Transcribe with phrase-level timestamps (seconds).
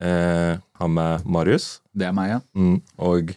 [0.00, 1.80] Eh, har med Marius.
[1.94, 2.40] Det er meg, ja.
[2.54, 3.34] Mm, og,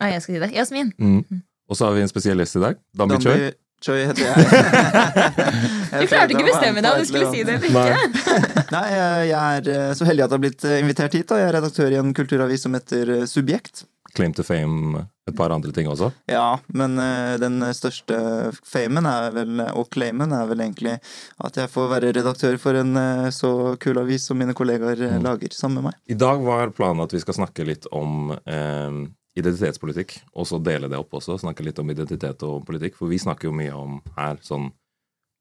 [0.00, 0.52] Ah, jeg skal si det.
[0.54, 0.92] Jasmin.
[0.98, 2.76] mm, og så har vi en spesiell gjest i dag.
[2.96, 3.50] Dambi Choi.
[3.82, 4.34] Choi heter jeg.
[5.88, 7.84] Du klarte ikke å bestemme deg om du skulle si det eller Nei.
[7.94, 8.38] ikke.
[8.74, 11.26] Nei, jeg jeg er eh, så heldig at jeg har blitt eh, invitert hit.
[11.30, 11.38] Da.
[11.40, 13.84] jeg er redaktør i en kulturavis som heter eh, Subjekt.
[14.16, 16.08] Claim to fame, et par andre ting også.
[16.30, 18.16] Ja, men eh, den største
[18.64, 20.96] famen er vel, og claimen er vel egentlig
[21.44, 25.20] at jeg får være redaktør for en eh, så kul avis som mine kollegaer mm.
[25.26, 26.00] lager sammen med meg.
[26.08, 29.04] I dag var planen at vi skal snakke litt om eh,
[29.38, 31.38] identitetspolitikk, og så dele det opp også.
[31.40, 34.70] Snakke litt om identitet og politikk, for vi snakker jo mye om her sånn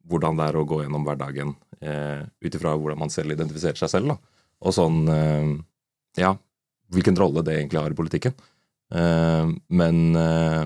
[0.08, 3.92] hvordan det er å gå gjennom hverdagen eh, ut ifra hvordan man selv identifiserer seg
[3.92, 4.44] selv, da.
[4.68, 5.50] Og sånn eh,
[6.22, 6.32] ja,
[6.94, 8.38] hvilken rolle det egentlig har i politikken.
[8.96, 10.64] Eh, men uh,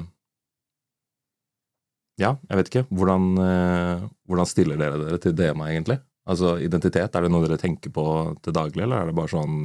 [2.22, 2.86] ja, jeg vet ikke.
[2.94, 5.98] Hvordan, uh, hvordan stiller dere dere til DMA, egentlig?
[6.30, 8.06] Altså identitet, er det noe dere tenker på
[8.46, 9.64] til daglig, eller er det bare sånn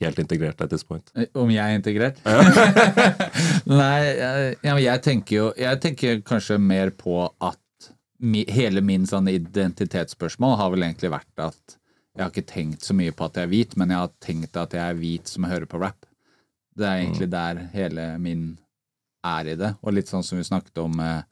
[0.00, 1.10] helt integrert at this point?
[1.36, 2.22] Om jeg er integrert?
[3.68, 7.90] Nei, jeg, jeg tenker jo Jeg tenker kanskje mer på at
[8.24, 11.76] mi, hele min sånn identitetsspørsmål har vel egentlig vært at
[12.18, 14.56] jeg har ikke tenkt så mye på at jeg er hvit, men jeg har tenkt
[14.58, 16.07] at jeg er hvit som hører på rap.
[16.78, 18.48] Det er egentlig der hele min
[19.26, 19.72] er i det.
[19.82, 21.24] Og litt sånn som vi snakket om med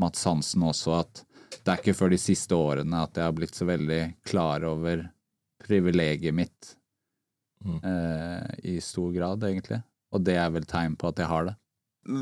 [0.00, 1.24] Mats Hansen også, at
[1.64, 5.08] det er ikke før de siste årene at jeg har blitt så veldig klar over
[5.64, 6.74] privilegiet mitt
[7.84, 9.80] eh, i stor grad, egentlig.
[10.14, 11.56] Og det er vel tegn på at jeg har det.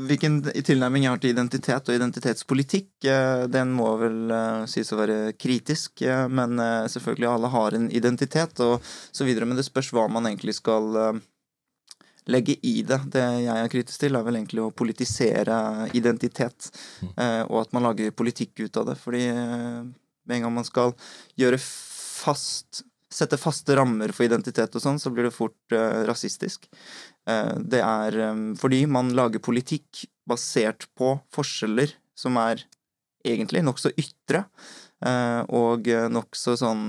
[0.09, 4.99] Hvilken tilnærming jeg har til identitet og identitetspolitikk, eh, den må vel eh, sies å
[4.99, 6.03] være kritisk.
[6.03, 9.47] eh, Men eh, selvfølgelig alle har en identitet og så videre.
[9.47, 11.21] Men det spørs hva man egentlig skal eh,
[12.29, 12.99] legge i det.
[13.13, 16.69] Det jeg er kritisk til, er vel egentlig å politisere identitet.
[17.17, 18.97] eh, Og at man lager politikk ut av det.
[19.01, 19.81] Fordi eh,
[20.29, 20.95] med en gang man skal
[21.39, 26.67] gjøre fast Sette faste rammer for identitet og sånn, så blir det fort eh, rasistisk.
[27.25, 28.15] Det er
[28.57, 32.61] fordi man lager politikk basert på forskjeller som er
[33.25, 34.43] egentlig nokså ytre,
[35.49, 36.85] og nokså sånn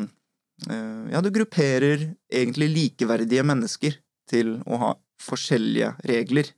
[0.68, 3.96] Ja, du grupperer egentlig likeverdige mennesker
[4.30, 6.50] til å ha forskjellige regler.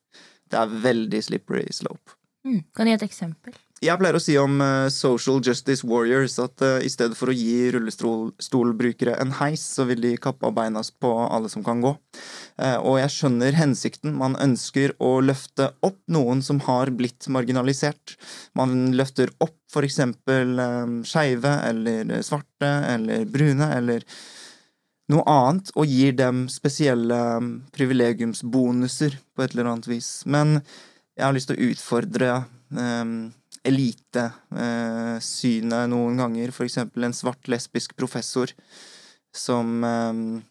[0.51, 2.19] Det er veldig slippery slope.
[2.47, 2.65] Mm.
[2.75, 3.55] Kan du gi et eksempel?
[3.83, 7.35] Jeg pleier å si om uh, social justice warriors at uh, i stedet for å
[7.35, 11.91] gi rullestolbrukere en heis, så vil de kappe av beina på alle som kan gå.
[12.63, 14.15] Uh, og jeg skjønner hensikten.
[14.21, 18.15] Man ønsker å løfte opp noen som har blitt marginalisert.
[18.59, 24.05] Man løfter opp eksempel eh, skeive eller svarte eller brune eller
[25.13, 27.43] noe annet og gir dem spesielle eh,
[27.77, 30.11] privilegiumsbonuser på et eller annet vis.
[30.27, 30.49] Men
[31.17, 32.29] jeg har lyst til å utfordre
[32.73, 33.33] um,
[33.69, 36.49] elitesynet noen ganger.
[36.57, 38.49] For eksempel en svart lesbisk professor
[39.37, 40.43] som um,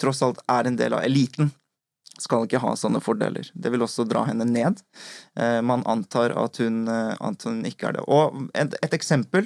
[0.00, 1.46] tross alt er en del av eliten.
[2.16, 3.46] Skal ikke ha sånne fordeler.
[3.52, 4.74] Det vil også dra henne ned.
[5.36, 8.04] Eh, man antar at hun, eh, at hun ikke er det.
[8.08, 9.44] Og et, et eksempel.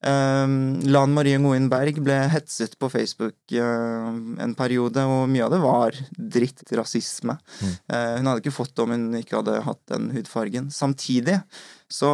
[0.00, 4.08] Um, Lan Marie Ngoen Berg ble hetset på Facebook uh,
[4.40, 7.36] en periode, og mye av det var drittrasisme.
[7.36, 7.74] Mm.
[7.92, 10.70] Uh, hun hadde ikke fått det om hun ikke hadde hatt den hudfargen.
[10.72, 11.36] Samtidig
[11.92, 12.12] så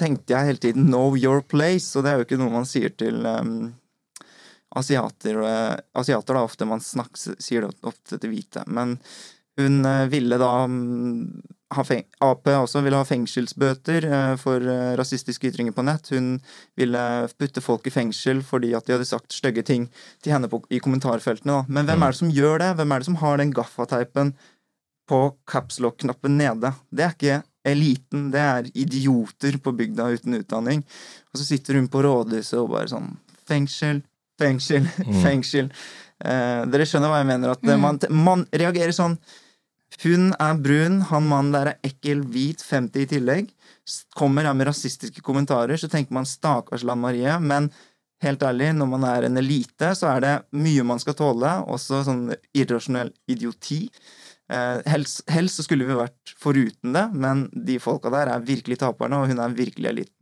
[0.00, 2.90] tenkte jeg hele tiden 'know your place', og det er jo ikke noe man sier
[2.90, 3.70] til um,
[4.74, 5.38] asiater.
[5.46, 8.98] Uh, asiater da ofte man snakker, sier det ofte til hvite, men
[9.54, 11.30] hun ville da um,
[11.63, 16.10] feng Ap også ville ha fengselsbøter uh, for uh, rasistiske ytringer på nett.
[16.14, 16.38] Hun
[16.78, 17.04] ville
[17.38, 19.88] putte folk i fengsel fordi at de hadde sagt stygge ting
[20.24, 21.60] til henne på, i kommentarfeltene.
[21.60, 21.64] Da.
[21.68, 22.70] Men hvem er det som gjør det?
[22.80, 24.34] Hvem er det som har den gaffateipen
[25.10, 26.72] på capslock-knappen nede?
[26.90, 30.82] Det er ikke eliten, det er idioter på bygda uten utdanning.
[31.32, 33.98] Og så sitter hun på rådhuset og bare sånn Fengsel,
[34.40, 34.86] fengsel,
[35.24, 35.66] fengsel.
[36.24, 37.52] Eh, dere skjønner hva jeg mener?
[37.52, 39.18] At man, man reagerer sånn
[40.02, 43.50] Hun er brun, han mannen der er ekkel, hvit, 50 i tillegg.
[44.18, 47.36] Kommer her med rasistiske kommentarer, så tenker man stakkars Lan Marie.
[47.40, 47.70] Men
[48.24, 51.52] helt ærlig, når man er en elite, så er det mye man skal tåle.
[51.70, 52.26] Også sånn
[52.56, 53.84] irrasjonell idioti.
[54.52, 58.82] Eh, helst, helst så skulle vi vært foruten det, men de folka der er virkelig
[58.82, 60.12] taperne, og hun er virkelig eliten.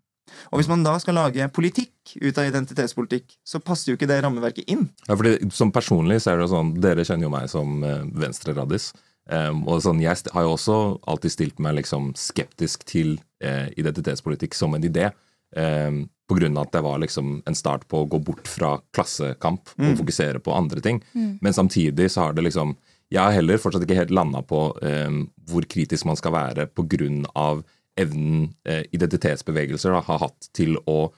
[0.52, 4.20] Og hvis man da skal lage politikk ut av identitetspolitikk, så passer jo ikke det
[4.24, 4.86] rammeverket inn.
[5.08, 8.04] Ja, fordi som Personlig så er det jo sånn Dere kjenner jo meg som eh,
[8.22, 8.92] venstreradis.
[9.32, 14.56] Um, og sånn, Jeg har jo også alltid stilt meg liksom skeptisk til eh, identitetspolitikk
[14.56, 15.10] som en idé.
[15.56, 18.78] Um, på grunn av at det var liksom en start på å gå bort fra
[18.96, 21.02] klassekamp og fokusere på andre ting.
[21.44, 22.76] Men samtidig så har det liksom
[23.12, 25.18] Jeg har heller fortsatt ikke helt landa på um,
[25.50, 27.60] hvor kritisk man skal være på grunn av
[28.00, 31.12] evnen eh, identitetsbevegelser da, har hatt til å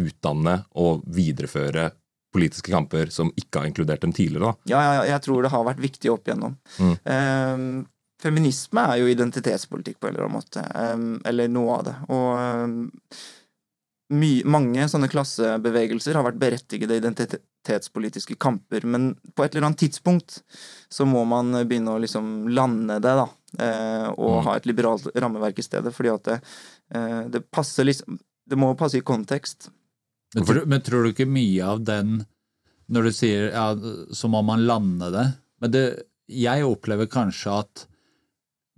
[0.00, 1.90] utdanne og videreføre
[2.34, 4.52] politiske kamper som ikke har inkludert dem tidligere.
[4.52, 4.72] Da.
[4.72, 6.56] Ja, ja, jeg tror det har vært viktig opp igjennom.
[6.80, 7.64] Eh,
[8.20, 10.64] feminisme er jo identitetspolitikk på en eller annen måte.
[10.64, 11.96] Eh, eller noe av det.
[12.14, 13.20] Og
[14.10, 20.40] my, mange sånne klassebevegelser har vært berettigede identitetspolitiske kamper, men på et eller annet tidspunkt
[20.90, 23.28] så må man begynne å liksom lande det, da.
[23.58, 26.40] Eh, og ha et liberalt rammeverk i stedet, fordi at det,
[26.94, 28.18] eh, det passer liksom
[28.50, 29.68] Det må passe i kontekst.
[30.34, 32.20] Men, tror- men tror du ikke mye av den
[32.90, 33.64] Når du sier ja,
[34.14, 35.24] så må man lande det
[35.62, 35.82] Men det,
[36.30, 37.86] jeg opplever kanskje at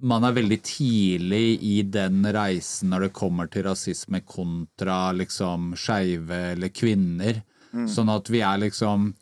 [0.02, 6.38] man er veldig tidlig i den reisen når det kommer til rasisme kontra liksom skeive
[6.56, 7.38] eller kvinner.
[7.86, 9.12] Sånn at vi er liksom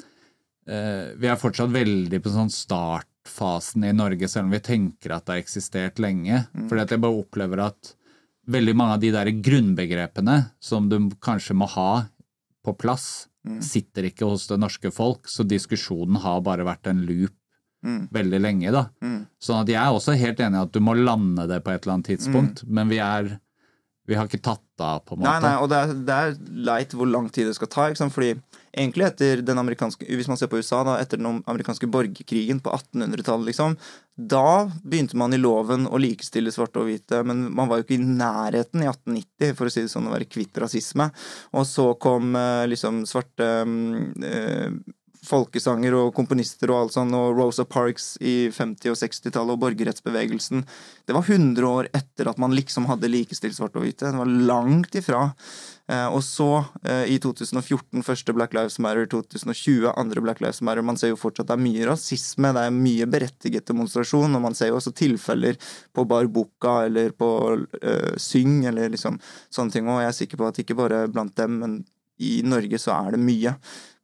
[0.66, 5.26] eh, Vi er fortsatt veldig på sånn startfasen i Norge, selv om vi tenker at
[5.26, 6.46] det har eksistert lenge.
[6.70, 7.92] Fordi at jeg bare opplever at
[8.50, 11.90] veldig mange av de der grunnbegrepene som du kanskje må ha
[12.64, 13.26] på plass,
[13.64, 17.32] sitter ikke hos det norske folk, så diskusjonen har bare vært en loop
[18.12, 18.82] veldig lenge, da.
[19.40, 21.82] Sånn at jeg er også helt enig i at du må lande det på et
[21.82, 23.38] eller annet tidspunkt, men vi er
[24.10, 25.30] vi har ikke tatt av, på en måte.
[25.30, 27.86] Nei, nei, og det er, det er leit hvor lang tid det skal ta.
[27.90, 28.14] Ikke sant?
[28.14, 28.32] Fordi
[28.74, 32.72] egentlig etter den amerikanske Hvis man ser på USA, da, etter den amerikanske borgerkrigen på
[32.74, 33.76] 1800-tallet, liksom,
[34.30, 37.98] da begynte man i loven å likestille svarte og hvite, men man var jo ikke
[38.00, 41.10] i nærheten i 1890, for å si det sånn, å være kvitt rasisme.
[41.54, 44.74] Og så kom eh, liksom svarte eh,
[45.26, 50.64] folkesanger og komponister og alt sånn, og Rosa Parks i 50- og 60-tallet og borgerrettsbevegelsen.
[51.06, 54.08] Det var 100 år etter at man liksom hadde likestilt svart og hvite.
[54.08, 55.26] Det var langt ifra.
[55.90, 60.82] Eh, og så, eh, i 2014, første Black Lives Matter, 2020, andre Black Lives Matter.
[60.82, 64.54] Man ser jo fortsatt det er mye rasisme, det er mye berettiget demonstrasjon, og man
[64.54, 65.58] ser jo også tilfeller
[65.92, 66.28] på Bar
[66.86, 67.30] eller på
[67.82, 69.18] eh, Syng eller liksom
[69.50, 71.84] sånne ting, og jeg er sikker på at ikke bare blant dem, men
[72.20, 73.56] i Norge så er det mye.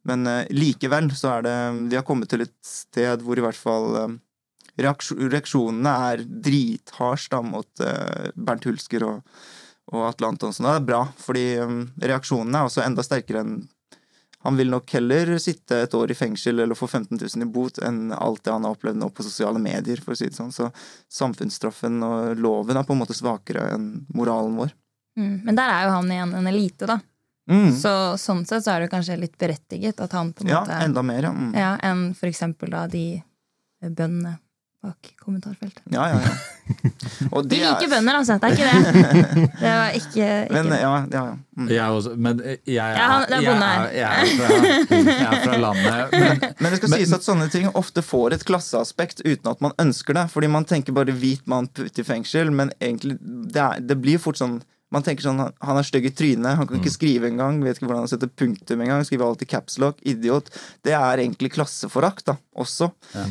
[0.07, 1.57] Men eh, likevel så er det
[1.91, 4.17] Vi har kommet til et sted hvor i hvert fall eh,
[4.83, 9.39] reaksjo- reaksjonene er drithards da mot eh, Bernt Hulsker og,
[9.93, 10.67] og Atle Antonsen.
[10.67, 11.47] Det er bra, fordi
[12.03, 13.57] reaksjonene er også enda sterkere enn
[14.45, 17.79] han vil nok heller sitte et år i fengsel eller få 15 000 i bot
[17.83, 20.53] enn alt det han har opplevd nå på sosiale medier, for å si det sånn.
[20.55, 20.69] Så
[21.11, 24.71] samfunnsstraffen og loven er på en måte svakere enn moralen vår.
[25.19, 25.33] Mm.
[25.49, 26.99] Men der er jo han igjen en elite, da.
[27.47, 27.69] Mm.
[27.79, 30.81] Så sånn sett så er det kanskje litt berettiget at han på en Ja, måte
[30.83, 31.31] enda mer, ja.
[31.31, 31.53] Mm.
[31.55, 33.05] ja, Enn for eksempel da de
[33.81, 34.37] bøndene
[34.83, 35.81] bak kommentarfeltet.
[35.89, 36.33] Ja, ja, ja.
[37.33, 38.35] Og De det er- liker bønder, altså.
[38.37, 39.47] Det er ikke det.
[39.61, 41.23] Det var ikke, ikke Men ja, ja, ja.
[41.57, 41.69] Mm.
[41.73, 43.89] Jeg også, men jeg, jeg, Ja, han- det er jeg, bonde er, her.
[43.97, 46.13] jeg, er jeg er fra landet.
[46.21, 49.73] Men, Men det skal sies at sånne ting ofte får et klasseaspekt uten at man
[49.81, 50.27] ønsker det.
[50.35, 54.21] Fordi man tenker bare hvit mann putt i fengsel, men egentlig det, er, det blir
[54.21, 54.59] fort sånn
[54.93, 57.59] man tenker sånn, Han er stygg i trynet, han kan ikke skrive engang.
[57.63, 59.03] Vet ikke hvordan han setter punktum engang.
[59.07, 59.99] Skriver alltid capslock.
[60.07, 60.49] Idiot.
[60.85, 62.89] Det er egentlig klasseforakt, da, også.
[63.13, 63.25] Ja.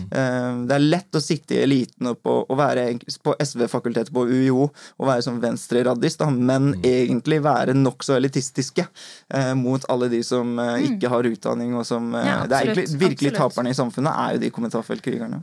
[0.69, 2.87] det er lett å sitte i eliten og, på, og være
[3.25, 9.53] på SV-fakultetet på UiO og være sånn venstreraddis, da, men egentlig være nokså elitistiske eh,
[9.59, 13.01] mot alle de som eh, ikke har utdanning, og som eh, Ja, Det er egentlig
[13.01, 13.43] virkelig absolutt.
[13.57, 15.43] taperne i samfunnet, er jo de kommentarfeltkrigerne.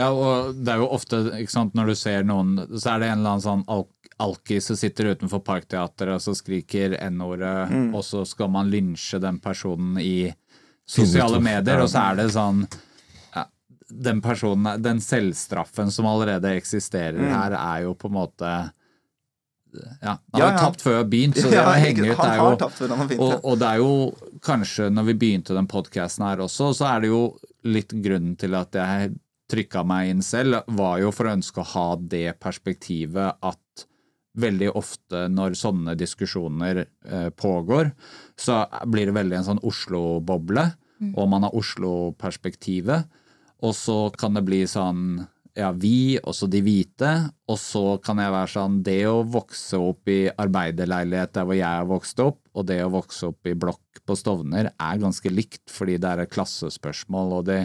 [0.00, 3.10] Ja, og det er jo ofte, ikke sant, når du ser noen, så er det
[3.12, 3.86] en eller annen sånn al
[4.20, 7.86] alkis som sitter utenfor Parkteatret og så skriker N-ordet, Mm.
[7.96, 10.28] og så skal man lynsje den personen i
[10.84, 12.66] sosiale medier, og så er det sånn
[13.36, 13.46] ja,
[13.88, 18.50] den personen, den selvstraffen som allerede eksisterer her, er jo på en måte
[20.02, 20.38] ja, Han Mm.
[20.40, 20.58] Ja, har ja.
[20.58, 23.68] tapt før vi har begynt, så det å henge ut er jo og, og det
[23.68, 23.90] er jo
[24.42, 27.20] kanskje, når vi begynte den podkasten her også, så er det jo
[27.64, 29.12] litt grunnen til at jeg
[29.50, 33.86] trykka meg inn selv, var jo for å ønske å ha det perspektivet at
[34.40, 37.90] veldig ofte når sånne diskusjoner eh, pågår,
[38.38, 40.68] så blir det veldig en sånn Oslo-boble,
[41.16, 43.08] og man har Oslo-perspektivet.
[43.64, 45.22] Og så kan det bli sånn
[45.58, 47.10] ja, vi, også de hvite,
[47.50, 51.80] og så kan jeg være sånn Det å vokse opp i arbeiderleilighet der hvor jeg
[51.80, 55.64] har vokst opp, og det å vokse opp i blokk på Stovner er ganske likt,
[55.72, 57.60] fordi det er et klassespørsmål, og det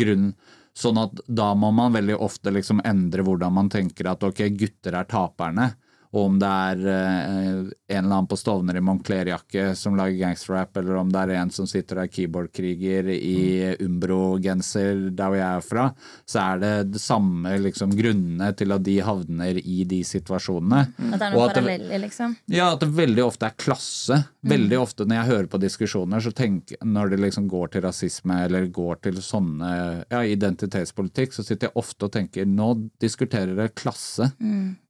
[0.00, 0.32] grunn
[0.76, 4.96] Sånn at da må man veldig ofte liksom endre hvordan man tenker at ok, gutter
[5.00, 5.72] er taperne.
[6.10, 7.58] Og om det er eh,
[7.94, 11.52] en eller annen på Stovner i Moncler-jakke som lager gangsterrap, eller om det er en
[11.54, 13.36] som sitter og er keyboardkriger i
[13.84, 15.84] Umbro-genser der hvor jeg er fra,
[16.26, 20.82] så er det det samme liksom, grunnene til at de havner i de situasjonene.
[21.12, 22.34] At det er noen paralleller, liksom.
[22.50, 24.18] Ja, at det veldig ofte er klasse.
[24.40, 28.38] Veldig ofte når jeg hører på diskusjoner, så tenk, når det liksom går til rasisme
[28.46, 29.72] eller går til sånne
[30.08, 32.70] ja, identitetspolitikk, så sitter jeg ofte og tenker nå
[33.02, 34.30] diskuterer dere klasse.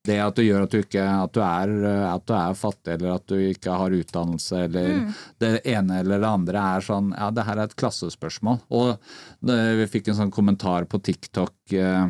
[0.06, 1.74] Det at du gjør at du ikke at du, er,
[2.12, 4.94] at du er fattig, eller at du ikke har utdannelse, eller
[5.42, 8.62] det ene eller det andre er sånn Ja, det her er et klassespørsmål.
[8.70, 8.94] Og
[9.50, 12.06] vi fikk en sånn kommentar på TikTok eh,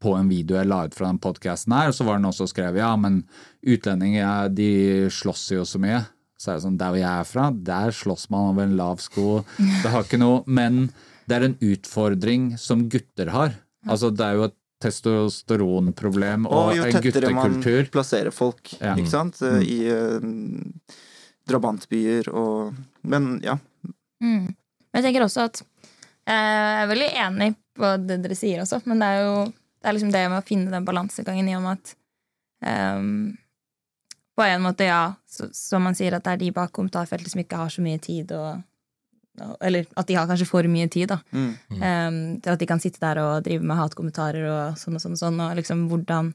[0.00, 2.48] på en video jeg la ut fra den podkasten her, så var det noen som
[2.48, 3.24] skrev ja, men
[3.66, 4.70] utlendinger de
[5.12, 6.04] slåss jo så mye.
[6.40, 9.02] Så er det sånn, der hvor jeg er fra, der slåss man over en lav
[9.04, 9.42] sko.
[9.58, 10.86] Det har ikke noe Men
[11.28, 13.58] det er en utfordring som gutter har.
[13.86, 17.58] Altså, det er jo et testosteronproblem og, Og jo tettere man
[17.92, 18.94] plasserer folk, Ja.
[18.96, 19.60] ikke sant, Mm.
[19.62, 20.20] i uh,
[21.48, 23.58] drabantbyer og Men ja.
[24.22, 24.54] Mm.
[24.92, 25.62] Men jeg tenker også at
[26.26, 29.44] jeg er veldig enig på det dere sier også, men det er jo
[29.80, 31.94] det er liksom det med å finne den balansegangen i om at
[32.62, 33.36] ehm,
[34.36, 37.42] På en måte, ja, så, som man sier, at det er de bak kommentarfeltet som
[37.42, 38.66] ikke har så mye tid og
[39.64, 41.20] Eller at de har kanskje for mye tid, da.
[41.32, 41.52] Mm.
[41.70, 45.14] Um, til at de kan sitte der og drive med hatkommentarer og sånn og sånn.
[45.16, 46.32] Og sånn, og liksom hvordan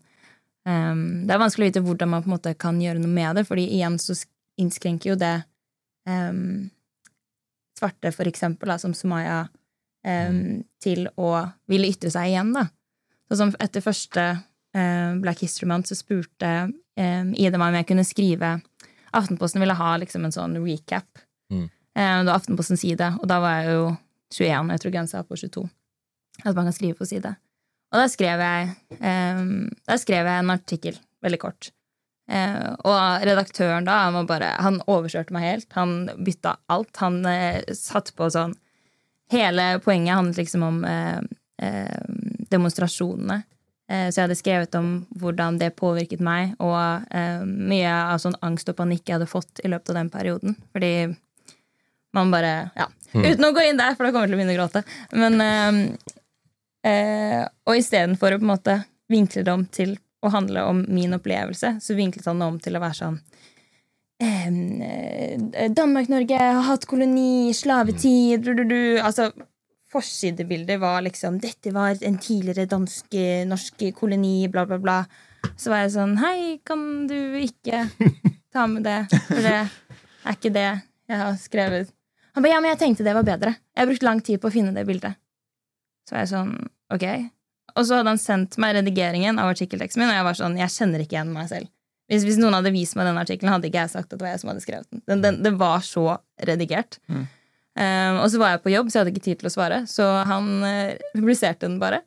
[0.65, 3.35] um, Det er vanskelig å vite hvordan man på en måte kan gjøre noe med
[3.37, 4.15] det, fordi igjen så
[4.57, 5.35] innskrenker jo det
[6.07, 6.71] um,
[7.77, 9.43] svarte, for eksempel, da, som Sumaya,
[10.05, 10.63] mm.
[10.81, 11.31] til å
[11.69, 12.67] ville ytre seg igjen, da.
[13.27, 16.55] Så som etter første uh, Black History Month så spurte
[16.99, 18.57] um, i det om jeg kunne skrive
[19.15, 21.21] Aftenposten ville ha liksom en sånn recap.
[21.47, 21.69] Mm.
[21.69, 23.85] Um, det var Aftenpostens side, og da var jeg jo
[24.35, 25.63] 21, jeg tror grensa var på 22.
[26.43, 27.31] At man kan skrive på side.
[27.93, 31.71] Og da skrev jeg, um, da skrev jeg en artikkel, veldig kort.
[32.25, 35.69] Uh, og redaktøren da, han, var bare, han overkjørte meg helt.
[35.77, 36.91] Han bytta alt.
[36.99, 38.57] Han uh, satt på sånn
[39.33, 41.17] Hele poenget handlet liksom om uh,
[42.51, 43.39] demonstrasjonene.
[43.85, 44.89] Eh, så jeg hadde skrevet om
[45.21, 49.61] hvordan det påvirket meg, og eh, mye av sånn angst og panikk jeg hadde fått
[49.61, 50.57] i løpet av den perioden.
[50.73, 50.93] Fordi
[52.15, 52.89] man bare Ja.
[53.15, 54.81] Uten å gå inn der, for da kommer jeg til å begynne å gråte.
[55.13, 58.79] Men eh, eh, Og istedenfor å på en måte
[59.11, 62.75] vinkle det om til å handle om min opplevelse, så vinklet han det om til
[62.75, 63.19] å være sånn
[64.23, 68.79] eh, Danmark-Norge har hatt koloni, slavetid du, du, du.
[68.97, 69.29] Altså,
[69.95, 74.97] Forsidebildet var liksom 'Dette var en tidligere dansk-norsk koloni', bla, bla, bla.
[75.55, 77.85] Så var jeg sånn 'Hei, kan du ikke
[78.53, 80.67] ta med det?' For det er ikke det
[81.07, 81.93] jeg har skrevet.
[82.35, 83.55] Han ba, ja, men jeg tenkte det var bedre.
[83.71, 85.15] Jeg har brukt lang tid på å finne det bildet.
[86.03, 86.51] Så var jeg sånn,
[86.91, 87.05] ok.
[87.75, 90.73] Og så hadde han sendt meg redigeringen av artikkelteksten min, og jeg var sånn, jeg
[90.73, 91.71] kjenner ikke igjen meg selv.
[92.11, 94.35] Hvis, hvis noen hadde vist meg den artikkelen, hadde ikke jeg sagt at det var
[94.35, 95.01] jeg som hadde skrevet den.
[95.09, 96.05] den, den det var så
[96.49, 96.99] redigert.
[97.75, 99.81] Um, og så var jeg på jobb, så jeg hadde ikke tid til å svare,
[99.91, 102.05] så han uh, publiserte den bare.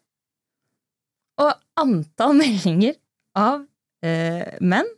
[1.42, 2.96] Og antall meldinger
[3.36, 4.88] av uh, menn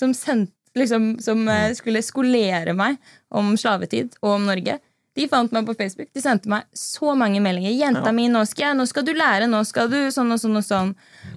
[0.00, 2.98] som sendt, liksom, som uh, skulle skolere meg
[3.30, 4.80] om slavetid og om Norge.
[5.16, 6.10] De fant meg på Facebook.
[6.12, 7.72] De sendte meg så mange meldinger.
[7.72, 10.58] 'Jenta mi, nå skal, jeg, nå skal du lære, nå skal du sånn og sånn
[10.60, 10.92] og sånn.'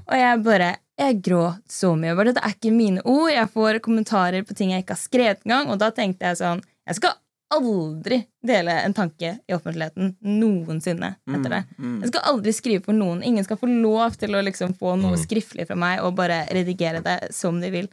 [0.10, 2.34] Og jeg bare Jeg gråt så mye over det.
[2.36, 3.30] Det er ikke mine ord.
[3.32, 5.70] Jeg får kommentarer på ting jeg ikke har skrevet engang.
[5.72, 7.14] Og da tenkte jeg sånn Jeg skal
[7.50, 11.62] aldri dele en tanke i offentligheten noensinne etter det.
[11.78, 11.96] Mm.
[12.04, 13.24] Jeg skal aldri skrive for noen.
[13.26, 17.02] Ingen skal få lov til å liksom få noe skriftlig fra meg og bare redigere
[17.06, 17.90] det som de vil.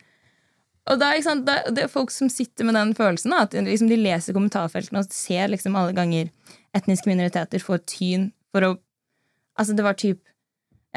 [0.86, 3.88] Og da, sant, da, Det er folk som sitter med den følelsen, da, at liksom,
[3.90, 6.30] de leser kommentarfeltene og ser liksom alle ganger
[6.76, 8.76] etniske minoriteter får tyn for å
[9.56, 10.18] Altså, det var typ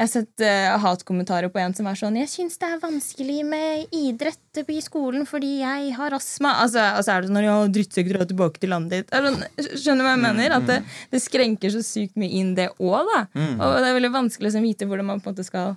[0.00, 3.42] Jeg har sett uh, hatkommentarer på en som er sånn 'Jeg syns det er vanskelig
[3.44, 7.56] med idrett i skolen fordi jeg har astma.' Altså, og så er det sånn 'Ja,
[7.68, 9.12] drittsekk, dra tilbake til landet ditt'.
[9.12, 9.44] Sånn-
[9.76, 10.56] Skjønner du hva jeg mener?
[10.56, 10.78] At det,
[11.12, 13.20] det skrenker så sykt mye inn, det òg, da.
[13.60, 15.76] Og det er veldig vanskelig å liksom vite hvordan man på en måte skal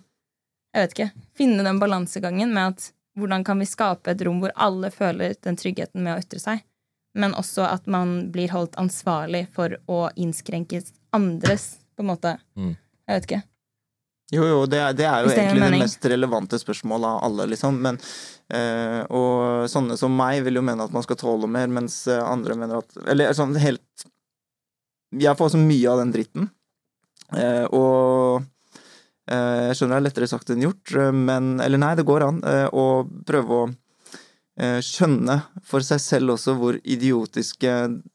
[0.73, 1.11] Jeg vet ikke.
[1.35, 5.59] Finne den balansegangen med at hvordan kan vi skape et rom hvor alle føler den
[5.59, 6.63] tryggheten med å ytre seg,
[7.13, 10.81] men også at man blir holdt ansvarlig for å innskrenke
[11.13, 12.37] andres, på en måte.
[12.57, 12.77] Mm.
[13.05, 13.43] Jeg vet ikke.
[14.31, 17.75] Jo, jo, det er, det er jo egentlig det mest relevante spørsmålet av alle, liksom.
[17.83, 17.99] Men,
[18.55, 22.23] eh, og sånne som meg vil jo mene at man skal tåle mer, mens eh,
[22.23, 24.07] andre mener at Eller sånn helt
[25.13, 26.49] Jeg får så mye av den dritten.
[27.35, 28.41] Eh, og
[29.29, 32.41] eh, jeg skjønner det er lettere sagt enn gjort, men Eller nei, det går an
[32.71, 32.87] å
[33.27, 33.71] prøve å
[34.85, 37.71] skjønne for seg selv også hvor idiotiske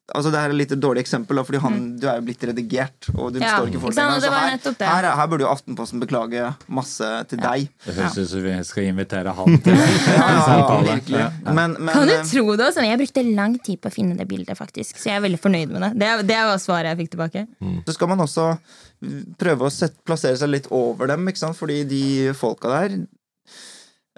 [0.08, 2.44] Altså Det her er et litt dårlig eksempel, da, fordi han, du er jo blitt
[2.48, 3.42] redigert, og du Mm.
[3.44, 4.54] Ja, står ikke for ikke sant, lenger.
[4.70, 7.66] og det her, her, er- her burde jo Aftenposten beklage masse til deg.
[7.84, 10.94] Det høres ut som vi skal invitere han til Ja, ja, samtale.
[11.12, 11.26] Ja.
[11.52, 12.70] Men, men Kan du eh, tro det?
[12.78, 14.96] Sånn, jeg brukte lang tid på å finne det bildet, faktisk.
[14.96, 15.92] Så jeg er veldig fornøyd med det.
[16.00, 17.44] Det, det var svaret jeg fikk tilbake.
[17.84, 18.48] så skal man også
[19.42, 21.58] prøve å sette, plassere seg litt over dem, ikke sant?
[21.60, 22.02] fordi de
[22.32, 22.96] folka der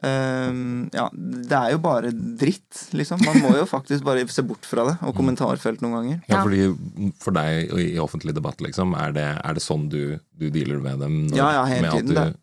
[0.02, 3.20] ehm, ja, det er jo bare dritt, liksom.
[3.26, 6.20] Man må jo faktisk bare se bort fra det, og kommentarfelt noen ganger.
[6.28, 6.42] Ja, Ja.
[6.44, 10.80] fordi For deg i offentlig debatt, liksom, er det, er det sånn du, du dealer
[10.80, 11.18] med dem?
[11.28, 12.34] Når, Ja, ja, hele tiden, Du, Det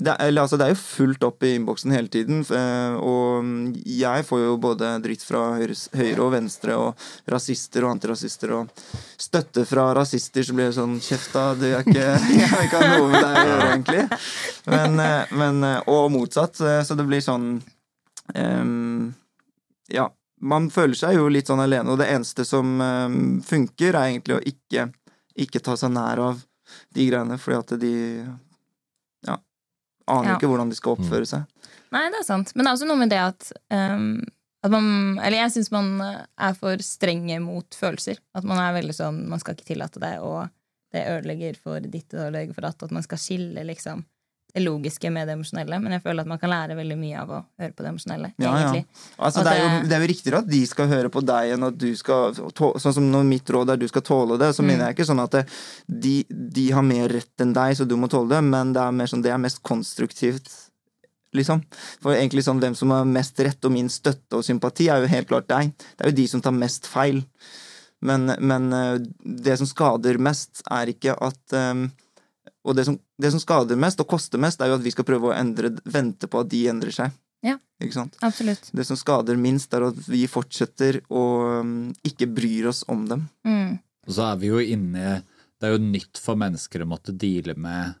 [0.00, 4.26] er, eller, altså, det er jo fullt opp i innboksen hele tiden, eh, og jeg
[4.26, 8.72] får jo både dritt fra høyre, og venstre, og rasister og antirasister, og
[9.20, 12.06] støtte fra rasister, så blir det sånn Kjefta, du er ikke
[12.38, 14.20] Jeg vil ikke ha noe med deg å gjøre, egentlig.
[14.68, 17.50] Men, eh, men, eh, og motsatt, så det blir sånn
[18.34, 19.14] um,
[19.94, 20.10] Ja.
[20.38, 22.76] Man føler seg jo litt sånn alene, og det eneste som
[23.42, 24.84] funker, er egentlig å ikke,
[25.34, 26.44] ikke ta seg nær av
[26.94, 27.94] de greiene, fordi at de
[30.08, 30.38] aner jo Ja.
[30.40, 31.46] ikke hvordan de skal oppføre seg.
[31.92, 32.52] Nei, det er sant.
[32.54, 34.24] Men det er også noe med det at, um,
[34.64, 38.18] at man Eller jeg syns man er for strenge mot følelser.
[38.34, 40.48] At man er veldig sånn Man skal ikke tillate det, og
[40.92, 42.82] det ødelegger for ditt og ødelegger for datt.
[42.82, 44.04] At man skal skille liksom
[44.54, 45.76] det logiske med det emosjonelle.
[45.82, 48.30] Men jeg føler at man kan lære veldig mye av å høre på det emosjonelle.
[48.40, 48.82] Ja, ja.
[49.18, 51.66] Altså, det, er jo, det- er jo riktigere at de skal høre på deg, enn
[51.68, 54.66] at du skal Sånn som når mitt råd er du skal tåle det, så Mm.
[54.72, 55.44] mener jeg ikke sånn at det,
[55.88, 58.90] de, de har mer rett enn deg, så du må tåle det, men det er
[58.92, 60.48] mer sånn det er mest konstruktivt.
[61.36, 61.60] Liksom.
[62.00, 65.10] For egentlig sånn hvem som har mest rett og min støtte og sympati, er jo
[65.12, 65.74] helt klart deg.
[65.76, 67.22] Det er jo de som tar mest feil.
[68.00, 71.90] Men, men eh, det som skader mest, er ikke at um,
[72.64, 75.06] Og det som, det som skader mest og koster mest, er jo at vi skal
[75.08, 77.14] prøve å endre, vente på at de endrer seg.
[77.46, 77.56] Ja.
[77.82, 78.16] Ikke sant?
[78.26, 78.70] Absolutt.
[78.74, 81.24] Det som skader minst, er at vi fortsetter å
[81.62, 81.74] um,
[82.06, 83.26] ikke bryr oss om dem.
[83.46, 83.76] Mm.
[84.08, 85.18] Og så er vi jo inne
[85.58, 87.98] Det er jo nytt for mennesker å måtte deale med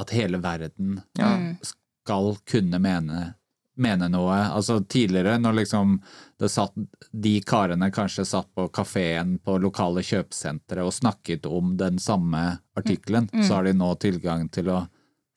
[0.00, 1.34] at hele verden Ja.
[1.36, 1.56] Mm.
[2.02, 3.34] skal kunne mene,
[3.76, 4.36] mene noe.
[4.52, 5.94] Altså tidligere, når liksom
[6.40, 6.74] det satt
[7.12, 13.28] De karene kanskje satt på kafeen på lokale kjøpesentre og snakket om den samme artikkelen,
[13.46, 14.82] så har de nå tilgang til å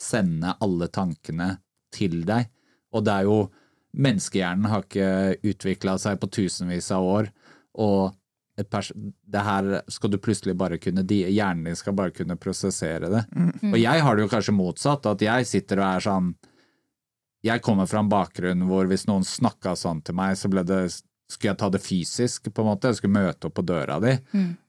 [0.01, 1.57] sende alle tankene
[1.95, 2.49] til deg.
[2.93, 3.39] Og det er jo
[3.95, 7.29] Menneskehjernen har ikke utvikla seg på tusenvis av år,
[7.79, 8.11] og
[8.55, 13.21] det her skal du plutselig bare kunne de, Hjernen din skal bare kunne prosessere det.
[13.71, 16.33] Og jeg har det jo kanskje motsatt, at jeg sitter og er sånn
[17.45, 20.85] Jeg kommer fra en bakgrunn hvor hvis noen snakka sånn til meg, så det
[21.25, 22.91] Skulle jeg ta det fysisk, på en måte?
[22.91, 24.11] Jeg skulle møte opp på døra di.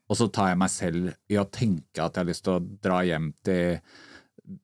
[0.08, 2.62] Og så tar jeg meg selv i å tenke at jeg har lyst til å
[2.80, 3.80] dra hjem til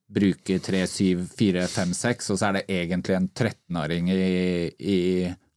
[0.09, 4.99] bruke 3, 7, 4, 5, 6, og så er det egentlig en 13-åring i, i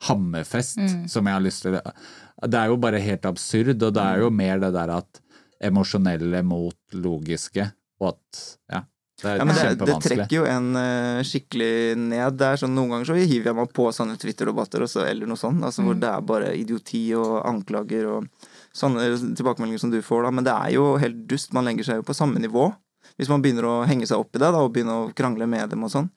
[0.08, 0.80] Hammerfest
[1.12, 4.30] som jeg har lyst til Det er jo bare helt absurd, og det er jo
[4.34, 5.22] mer det der at
[5.64, 7.70] emosjonelle mot logiske,
[8.02, 8.82] og at Ja.
[9.22, 12.36] Det er Ja, men det, det trekker jo en uh, skikkelig ned.
[12.36, 15.40] Det er sånn, Noen ganger så hiver jeg meg på sånne Twitter-debatter så- eller noe
[15.40, 18.28] sånt, altså, hvor det er bare idioti og anklager og
[18.76, 19.06] sånne
[19.40, 20.32] tilbakemeldinger som du får, da.
[20.36, 21.54] Men det er jo helt dust.
[21.56, 22.74] Man legger seg jo på samme nivå.
[23.16, 25.70] Hvis man begynner å henge seg opp i det da, og begynne å krangle med
[25.72, 26.10] dem og sånn.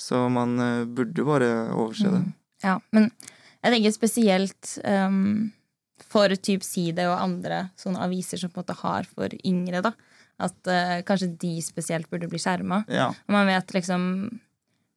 [0.00, 2.24] Så man uh, burde jo bare overse det.
[2.64, 3.12] Ja, men
[3.62, 5.52] jeg tenker spesielt um,
[6.10, 9.92] for typ Side og andre sånne aviser som på en måte har for yngre, da.
[10.40, 12.82] At uh, kanskje de spesielt burde bli skjerma.
[12.88, 13.10] Ja.
[13.12, 14.06] Og man vet liksom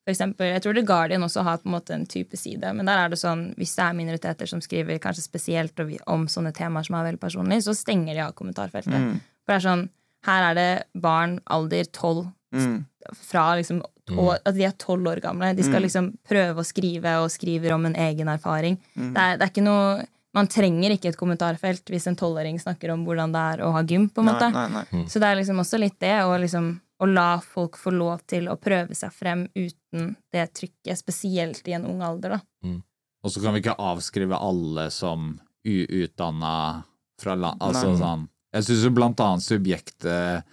[0.04, 2.74] for eksempel, Jeg tror The Guardian også har på en måte en type side.
[2.76, 6.52] Men der er det sånn, hvis det er minoriteter som skriver kanskje spesielt om- sånne
[6.54, 8.92] temaer som er veldig personlige, så stenger de av kommentarfeltet.
[9.00, 9.22] Mm.
[9.46, 9.86] For det er sånn,
[10.28, 12.86] her er det barn alder tolv Mm.
[13.16, 15.56] fra liksom og At de er tolv år gamle.
[15.56, 18.78] De skal liksom prøve å skrive og skriver om en egen erfaring.
[18.98, 22.94] Det, er, det er ikke noe Man trenger ikke et kommentarfelt hvis en tolvåring snakker
[22.94, 24.08] om hvordan det er å ha gym.
[24.10, 24.50] på en måte.
[24.54, 25.04] Nei, nei, nei.
[25.12, 28.48] Så det er liksom også litt det å liksom å la folk få lov til
[28.48, 32.38] å prøve seg frem uten det trykket, spesielt i en ung alder.
[32.38, 32.76] da.
[33.24, 36.84] Og så kan vi ikke avskrive alle som uutdanna
[37.22, 37.62] fra land...
[37.64, 40.44] Altså sånn Jeg syns jo blant annet subjektet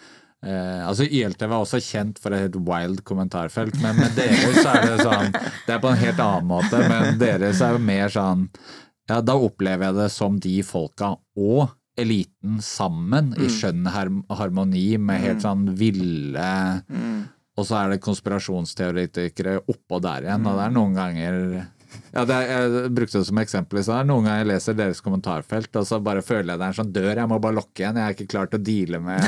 [0.46, 4.70] eh, altså YLTV er også kjent for et helt wild kommentarfelt, men med dere så
[4.72, 8.14] er det sånn Det er på en helt annen måte, men deres er jo mer
[8.14, 8.46] sånn
[9.10, 15.24] Ja, da opplever jeg det som de folka og eliten sammen i skjønn harmoni med
[15.24, 16.52] helt sånn ville
[17.58, 21.40] Og så er det konspirasjonsteoretikere oppå der igjen, og det er noen ganger
[22.10, 24.08] ja, det er, Jeg brukte det som eksempel i stad.
[24.08, 26.92] Noen ganger jeg leser deres kommentarfelt, og så bare føler jeg det er en sånn
[26.94, 28.00] dør jeg må bare lukke igjen.
[28.00, 29.26] Jeg er ikke klar til å deale med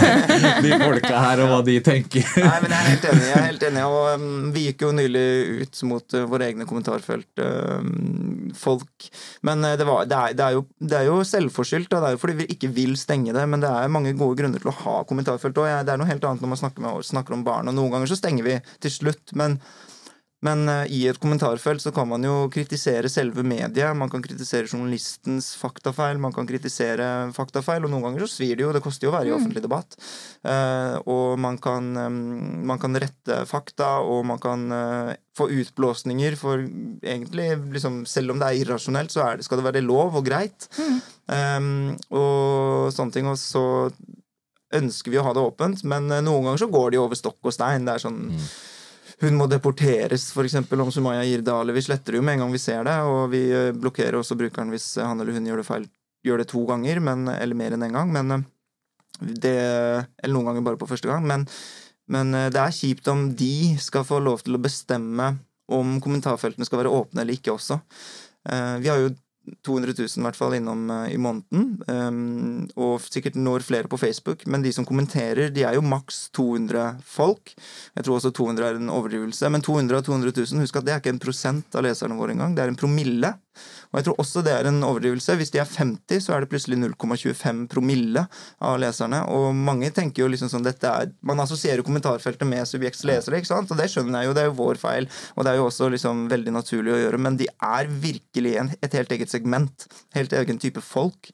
[0.64, 2.26] de folka her og hva de tenker.
[2.40, 3.26] Nei, men jeg er helt enig.
[3.28, 5.26] jeg er helt enig, og um, Vi gikk jo nylig
[5.64, 7.44] ut mot uh, våre egne kommentarfelt.
[7.44, 9.08] um, folk.
[9.46, 11.90] Men uh, det, var, det, er, det, er jo, det er jo selvforskyldt.
[11.92, 12.00] Da.
[12.00, 13.46] Det er jo fordi vi ikke vil stenge det.
[13.50, 15.70] Men det er mange gode grunner til å ha kommentarfelt òg.
[15.84, 17.70] Det er noe helt annet når man snakker, med, snakker om barn.
[17.70, 19.36] Og noen ganger så stenger vi til slutt.
[19.38, 19.60] men
[20.44, 23.96] men eh, i et kommentarfelt så kan man jo kritisere selve mediet.
[23.96, 28.66] Man kan kritisere journalistens faktafeil, man kan kritisere faktafeil, og noen ganger så svir det
[28.66, 28.72] jo.
[28.74, 29.96] Det koster jo å være i offentlig debatt.
[30.44, 32.10] Eh, og man kan, eh,
[32.72, 34.66] man kan rette fakta, og man kan
[35.34, 39.66] få utblåsninger for egentlig liksom, Selv om det er irrasjonelt, så er det, skal det
[39.66, 40.68] være lov og greit.
[40.76, 41.70] Eh,
[42.12, 43.32] og sånne ting.
[43.32, 43.64] Og så
[44.74, 47.54] ønsker vi å ha det åpent, men noen ganger så går de over stokk og
[47.54, 47.88] stein.
[47.88, 48.22] Det er sånn
[49.22, 50.56] hun må deporteres, f.eks.
[50.58, 53.72] om Sumaya eller Vi sletter jo med en gang vi ser det, og vi eh,
[53.72, 55.86] blokkerer også brukeren hvis han eller hun gjør det feil
[56.24, 58.12] gjør det to ganger, men, eller mer enn én en gang.
[58.14, 58.44] Men eh,
[59.20, 59.56] det,
[60.22, 61.26] eller noen ganger bare på første gang.
[61.28, 61.46] Men,
[62.10, 65.34] men eh, det er kjipt om de skal få lov til å bestemme
[65.72, 67.80] om kommentarfeltene skal være åpne eller ikke også.
[68.48, 69.12] Eh, Vi har jo
[69.66, 73.98] 200 000 i hvert fall innom uh, i måneden, Um, og sikkert når flere på
[74.00, 74.44] Facebook.
[74.50, 77.52] Men de som kommenterer, de er jo maks 200 folk.
[77.94, 79.50] Jeg tror også 200 er en overdrivelse.
[79.52, 82.34] Men 200 av 200 000, husk at det er ikke en prosent av leserne våre
[82.34, 82.56] engang.
[82.56, 83.34] Det er en promille.
[83.94, 85.36] Og jeg tror også det er en overdrivelse.
[85.38, 88.24] Hvis de er 50, så er det plutselig 0,25 promille
[88.58, 89.20] av leserne.
[89.30, 93.52] Og mange tenker jo liksom sånn dette er Man assosierer kommentarfeltet med subjekts lesere, ikke
[93.52, 93.70] sant?
[93.70, 95.06] Og det skjønner jeg jo, det er jo vår feil.
[95.38, 97.22] Og det er jo også liksom veldig naturlig å gjøre.
[97.22, 99.86] Men de er virkelig en, et helt eget segment.
[100.18, 101.30] Helt egen type folk.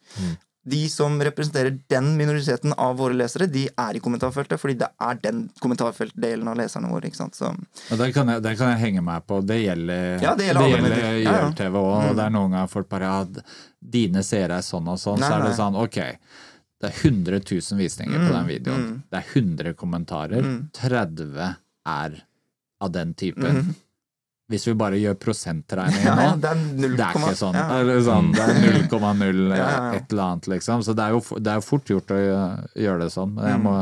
[0.68, 5.20] De som representerer den minoriteten av våre lesere, de er i kommentarfeltet, fordi det er
[5.22, 7.08] den kommentarfeltdelen av leserne våre.
[7.08, 7.34] ikke sant?
[7.38, 9.40] Så Og det kan, jeg, det kan jeg henge meg på.
[9.40, 10.98] Det gjelder, Ja, det gjelder.
[11.00, 11.40] Ja, ja.
[11.48, 12.10] YLTV òg.
[12.10, 13.44] Og det er noen ganger folk bare ja,
[13.80, 15.20] dine seere er sånn og sånn.
[15.22, 16.00] Nei, så er det sånn, ok.
[16.80, 18.84] Det er 100 000 visninger på den videoen.
[19.12, 20.44] Det er 100 kommentarer.
[20.76, 21.56] 30
[21.88, 22.20] er
[22.80, 23.74] av den typen.
[24.50, 27.54] Hvis vi bare gjør prosentregning nå, ja, det er 0, det er ikke sånn.
[27.60, 27.80] ja.
[27.86, 28.56] Det sånn, det er
[28.90, 29.90] 0,0 Ja, ja, ja.
[30.00, 30.82] et eller annet, liksom.
[30.86, 32.22] Så det er jo, det er jo fort gjort å
[32.74, 33.34] gjøre det sånn.
[33.36, 33.52] Men Mm.
[33.54, 33.76] jeg må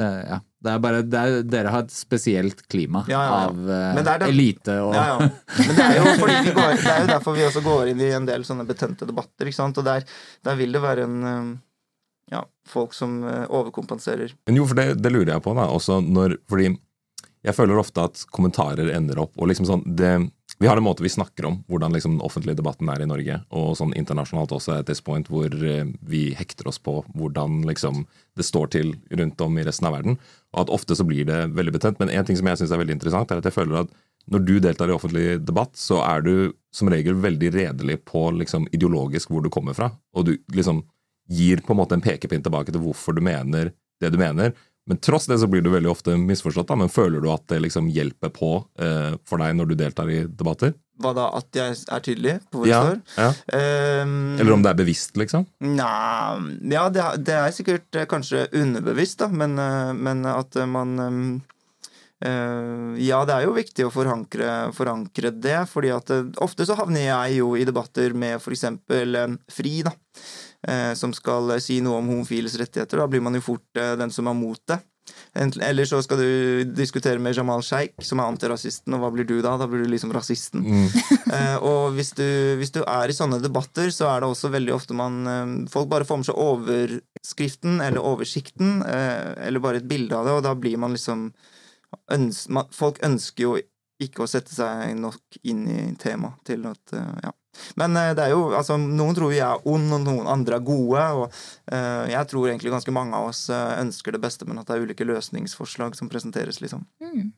[0.00, 0.38] ja.
[0.64, 3.48] det er bare det er, Dere har et spesielt klima Ja, ja, ja.
[3.50, 5.18] av eh, det er det- elite og Ja, ja.
[5.58, 8.00] Men det er, jo fordi vi går, det er jo derfor vi også går inn
[8.00, 9.46] i en del sånne betente debatter.
[9.50, 9.78] ikke sant?
[9.78, 10.04] Og der,
[10.46, 11.50] der vil det være en eh,
[12.32, 14.32] ja, folk som eh, overkompenserer.
[14.46, 15.66] Men jo, for det, det lurer jeg på, da.
[15.74, 16.70] Også når, fordi
[17.46, 20.12] jeg føler ofte at kommentarer ender opp og liksom sånn det,
[20.60, 23.38] Vi har en måte vi snakker om hvordan liksom den offentlige debatten er i Norge,
[23.48, 28.02] og sånn internasjonalt også at this point hvor eh, vi hekter oss på hvordan liksom
[28.36, 30.18] det står til rundt om i resten av verden.
[30.52, 32.02] Og at ofte så blir det veldig betent.
[32.02, 33.96] Men en ting som jeg syns er veldig interessant, er at jeg føler at
[34.30, 36.34] når du deltar i offentlig debatt, så er du
[36.76, 39.88] som regel veldig redelig på liksom ideologisk hvor du kommer fra.
[40.12, 40.84] Og du liksom
[41.30, 44.52] gir på en måte en pekepinn tilbake til hvorfor du mener det du mener.
[44.90, 46.66] Men tross det så blir du veldig ofte misforstått.
[46.66, 50.10] da, Men føler du at det liksom hjelper på eh, for deg når du deltar
[50.10, 50.74] i debatter?
[51.00, 51.28] Hva da?
[51.38, 52.98] At jeg er tydelig på hvor jeg Ja, står?
[53.22, 54.02] ja.
[54.02, 55.46] Um, Eller om det er bevisst, liksom?
[55.62, 60.98] Nei, Ja, det, det er sikkert eh, kanskje underbevisst, da, men, eh, men at man
[60.98, 61.22] um,
[62.26, 67.06] uh, Ja, det er jo viktig å forankre, forankre det, fordi at ofte så havner
[67.06, 69.94] jeg jo i debatter med eksempel eh, Fri, da.
[70.68, 73.00] Eh, Som skal eh, si noe om homofiles rettigheter.
[73.00, 74.80] Da blir man jo fort eh, den som er mot det.
[75.34, 79.36] Eller så skal du diskutere med Jamal Sheikh, som er antirasisten, og hva blir du
[79.42, 79.56] da?
[79.58, 80.66] Da blir du liksom rasisten.
[81.30, 82.24] Eh, og hvis du,
[82.58, 85.86] hvis du er i sånne debatter, så er det også veldig ofte man eh, Folk
[85.92, 90.42] bare får med seg overskriften eller oversikten, eh, eller bare et bilde av det, og
[90.48, 91.28] da blir man liksom
[92.10, 93.52] øns man, Folk ønsker jo
[94.02, 97.30] ikke å sette seg nok inn i temaet til at Ja.
[97.80, 100.64] Men eh, det er jo, altså, noen tror vi er ond, og noen andre er
[100.66, 101.06] gode.
[101.20, 101.24] Og
[101.72, 104.76] uh, jeg tror egentlig ganske mange av oss eh, ønsker det beste, men at det
[104.78, 106.86] er ulike løsningsforslag som presenteres, liksom.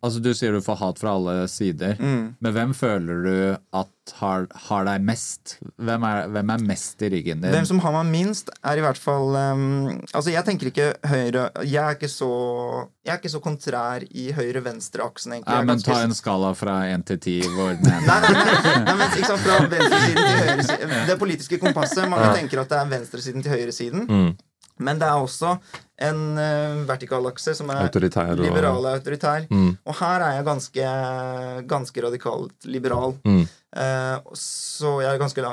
[0.05, 1.97] Altså Du sier du får hat fra alle sider.
[2.01, 2.35] Mm.
[2.45, 3.35] Men hvem føler du
[3.79, 5.57] at har, har deg mest?
[5.79, 7.53] Hvem er, hvem er mest i ryggen din?
[7.55, 11.45] Hvem som har meg minst, er i hvert fall um, Altså, jeg tenker ikke høyre
[11.63, 12.31] Jeg er ikke så
[13.07, 15.55] Jeg er ikke så kontrær i høyre-venstre-aksen, egentlig.
[15.55, 17.37] ja, er men ganske- Ta en skala fra én til ti.
[17.47, 20.02] Hvor den ene Nei, nei, nei, nei men ikke sant, fra høyresiden
[21.11, 22.09] Det politiske kompasset.
[22.11, 24.35] Mange tenker at det er venstresiden til høyresiden.
[24.83, 25.53] Men det er også
[26.03, 29.45] en uh, vertikal akse som er Autoritær og- liberal og autoritær.
[29.53, 29.77] Mm.
[29.87, 30.87] Og her er jeg ganske,
[31.71, 33.15] ganske radikalt liberal.
[33.25, 33.45] Mm.
[33.73, 35.45] Uh, så jeg er ganske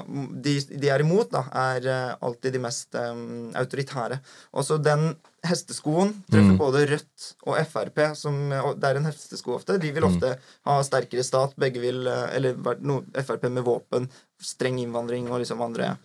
[0.43, 4.17] De, de er imot, da, er uh, alltid de mest um, autoritære.
[4.59, 5.11] Også den
[5.45, 6.57] hesteskoen treffer Mm.
[6.59, 9.77] både Rødt og Frp, som og det er en hestesko ofte.
[9.79, 9.95] De Mm.
[9.95, 10.33] vil ofte
[10.67, 11.53] ha sterkere stat.
[11.59, 14.09] Begge vil eh, Eller no, Frp med våpen,
[14.41, 15.95] streng innvandring og liksom andre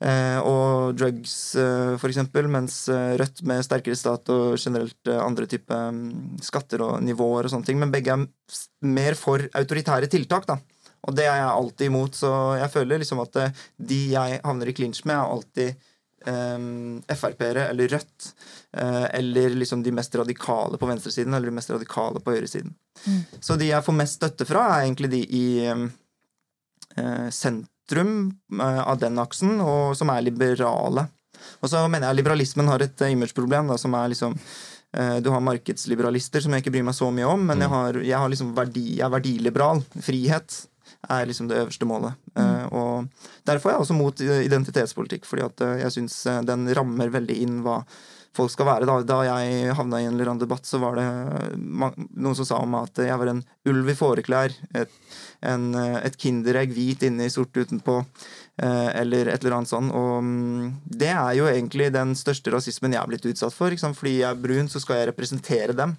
[0.00, 5.20] Eh, og drugs, eh, for eksempel, mens eh, Rødt med sterkere stat og generelt eh,
[5.20, 7.76] andre type mm, skatter og nivåer og sånne ting.
[7.82, 8.24] Men begge er
[8.88, 10.56] mer for autoritære tiltak, da.
[11.04, 14.72] Og det er jeg alltid imot, så jeg føler liksom at eh, de jeg havner
[14.72, 15.86] i clinch med, er alltid
[16.32, 18.32] eh, Frp-ere eller Rødt.
[18.80, 22.72] eh, eller liksom de mest radikale på venstresiden eller de mest radikale på høyresiden.
[23.40, 25.88] Så de jeg får mest støtte fra, er egentlig de i eh,
[27.34, 31.06] sentrum eh, av den aksen, og som er liberale.
[31.60, 35.30] Og så mener jeg liberalismen har et eh, imageproblem, da, som er liksom eh, du
[35.34, 38.32] har markedsliberalister, som jeg ikke bryr meg så mye om, men jeg har, jeg har
[38.32, 39.84] liksom verdi, jeg er verdiliberal.
[40.00, 40.64] Frihet
[41.08, 42.16] er liksom det øverste målet.
[42.34, 42.72] Mm.
[42.76, 43.06] og
[43.46, 47.12] Derfor er jeg også mot eh, identitetspolitikk, fordi at eh, jeg syns eh, den rammer
[47.12, 47.80] veldig inn hva
[48.36, 48.86] folk skal være.
[48.88, 51.06] Da, da jeg havna i en eller annen debatt, så var det
[51.58, 54.54] noen som sa om meg at jeg var en ulv i fåreklær.
[54.78, 54.92] Et,
[55.42, 57.98] et kinderegg hvit inni sort utenpå.
[58.62, 59.90] eh, Eller et eller annet sånn.
[59.90, 60.68] Og mm,
[61.00, 63.74] det er jo egentlig den største rasismen jeg er blitt utsatt for.
[63.74, 65.96] Fordi jeg er brun, så skal jeg representere dem.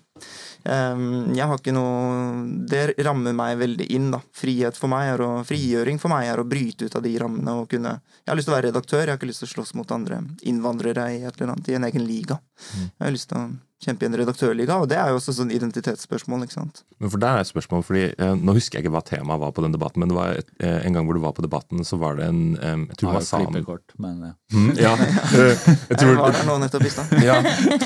[0.61, 4.19] Um, Jeg har ikke noe Det rammer meg veldig inn, da.
[4.37, 7.55] Frihet for meg er å, frigjøring for meg er å bryte ut av de rammene
[7.63, 9.55] og kunne Jeg har lyst til å være redaktør, jeg har ikke lyst til å
[9.55, 12.37] slåss mot andre innvandrere i et eller annet, i en egen liga.
[12.77, 13.49] Jeg har lyst til å
[13.81, 16.83] kjempe i en redaktørliga, og det er jo også sånn identitetsspørsmål, ikke sant.
[17.01, 19.55] Men for der er et spørsmål, fordi eh, Nå husker jeg ikke hva temaet var
[19.57, 21.81] på den debatten, men det var et, eh, en gang hvor du var på debatten,
[21.87, 23.47] så var det en eh, Jeg tror det var sam...
[23.47, 24.31] klippekort, men ja.
[24.53, 24.91] Mm, ja.
[25.01, 27.15] Eh, jeg Jeg tror, var der nå nettopp i stad.
[27.25, 27.39] ja,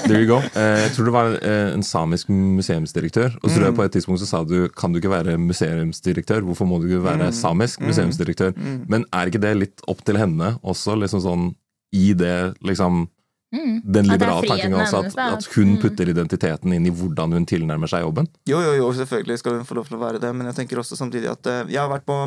[0.04, 0.42] there you go.
[0.52, 3.36] Eh, Jeg tror det var eh, en samisk museumsdirektør.
[3.44, 6.42] Og så tror jeg på et tidspunkt så sa du kan du ikke være museumsdirektør,
[6.48, 8.54] hvorfor må du ikke være samisk museumsdirektør?
[8.90, 11.52] Men er ikke det litt opp til henne også, liksom sånn
[11.96, 13.08] i det liksom
[13.56, 13.82] Mm.
[13.86, 15.82] den er liberale tanken også, at, at hun Mm.
[15.82, 18.28] putter identiteten inn i hvordan hun tilnærmer seg jobben?
[18.50, 20.82] Jo, jo, jo, selvfølgelig skal hun få lov til å være det, men jeg tenker
[20.82, 22.18] også samtidig at eh, jeg har vært på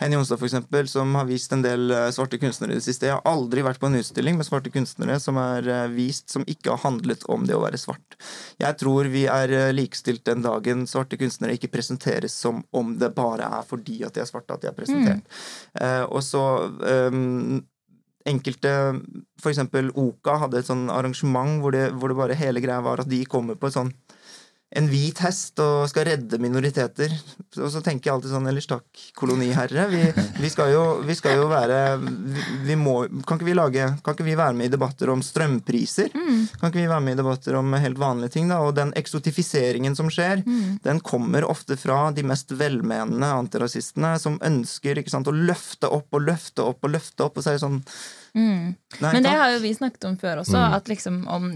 [0.00, 3.04] Henny Jonstad, eksempel, som har vist en del eh, svarte kunstnere i det siste.
[3.10, 6.46] Jeg har aldri vært på en utstilling med svarte kunstnere som er eh, vist som
[6.48, 8.16] ikke har handlet om det å være svart.
[8.62, 13.12] Jeg tror vi er eh, likestilt den dagen svarte kunstnere ikke presenteres som om det
[13.16, 15.42] bare er fordi at de er svarte at de er presentert.
[15.76, 16.44] Eh, og så
[16.80, 17.60] um,
[18.28, 18.72] enkelte
[19.40, 23.04] For eksempel Oka hadde et sånn arrangement hvor det, hvor det bare hele greia var
[23.04, 23.92] at de kommer på et sånn
[24.70, 27.10] en hvit hest og skal redde minoriteter.
[27.58, 28.86] Og så tenker jeg alltid sånn Ellers takk,
[29.18, 29.86] koloniherre.
[29.90, 30.02] Vi,
[30.38, 34.14] vi, skal, jo, vi skal jo være vi, vi må, Kan ikke vi lage Kan
[34.14, 36.14] ikke vi være med i debatter om strømpriser?
[36.14, 38.50] Kan ikke vi være med i debatter om helt vanlige ting?
[38.52, 38.60] da?
[38.62, 40.44] Og den eksotifiseringen som skjer,
[40.84, 46.26] den kommer ofte fra de mest velmenende antirasistene som ønsker sant, å løfte opp og
[46.28, 47.38] løfte opp og løfte opp.
[47.38, 47.82] Og så er det sånn
[48.34, 48.74] Mm.
[49.00, 51.50] Nei, Men det har jo vi snakket om før også, at liksom om,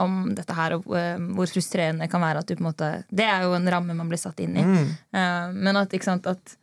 [0.00, 2.90] om dette her og eh, hvor frustrerende det kan være at du på en måte
[3.10, 4.64] Det er jo en ramme man blir satt inn i.
[4.64, 4.88] Mm.
[4.90, 6.56] Eh, men at, sant, at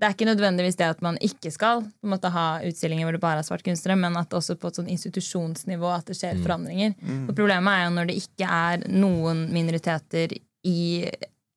[0.00, 3.42] det er ikke nødvendigvis det at man ikke skal måte, ha utstillinger hvor det bare
[3.42, 6.94] er svart kunstnere, men at også på et sånn institusjonsnivå at det skjer forandringer.
[7.26, 10.32] For Problemet er jo når det ikke er noen minoriteter
[10.64, 11.04] i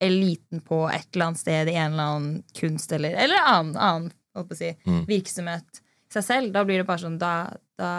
[0.04, 4.58] eliten på et eller annet sted i en eller annen kunst eller, eller annen, annen
[4.58, 4.74] si,
[5.08, 5.83] virksomhet i
[6.14, 6.54] seg selv.
[6.56, 7.34] Da blir det bare sånn da,
[7.80, 7.90] da,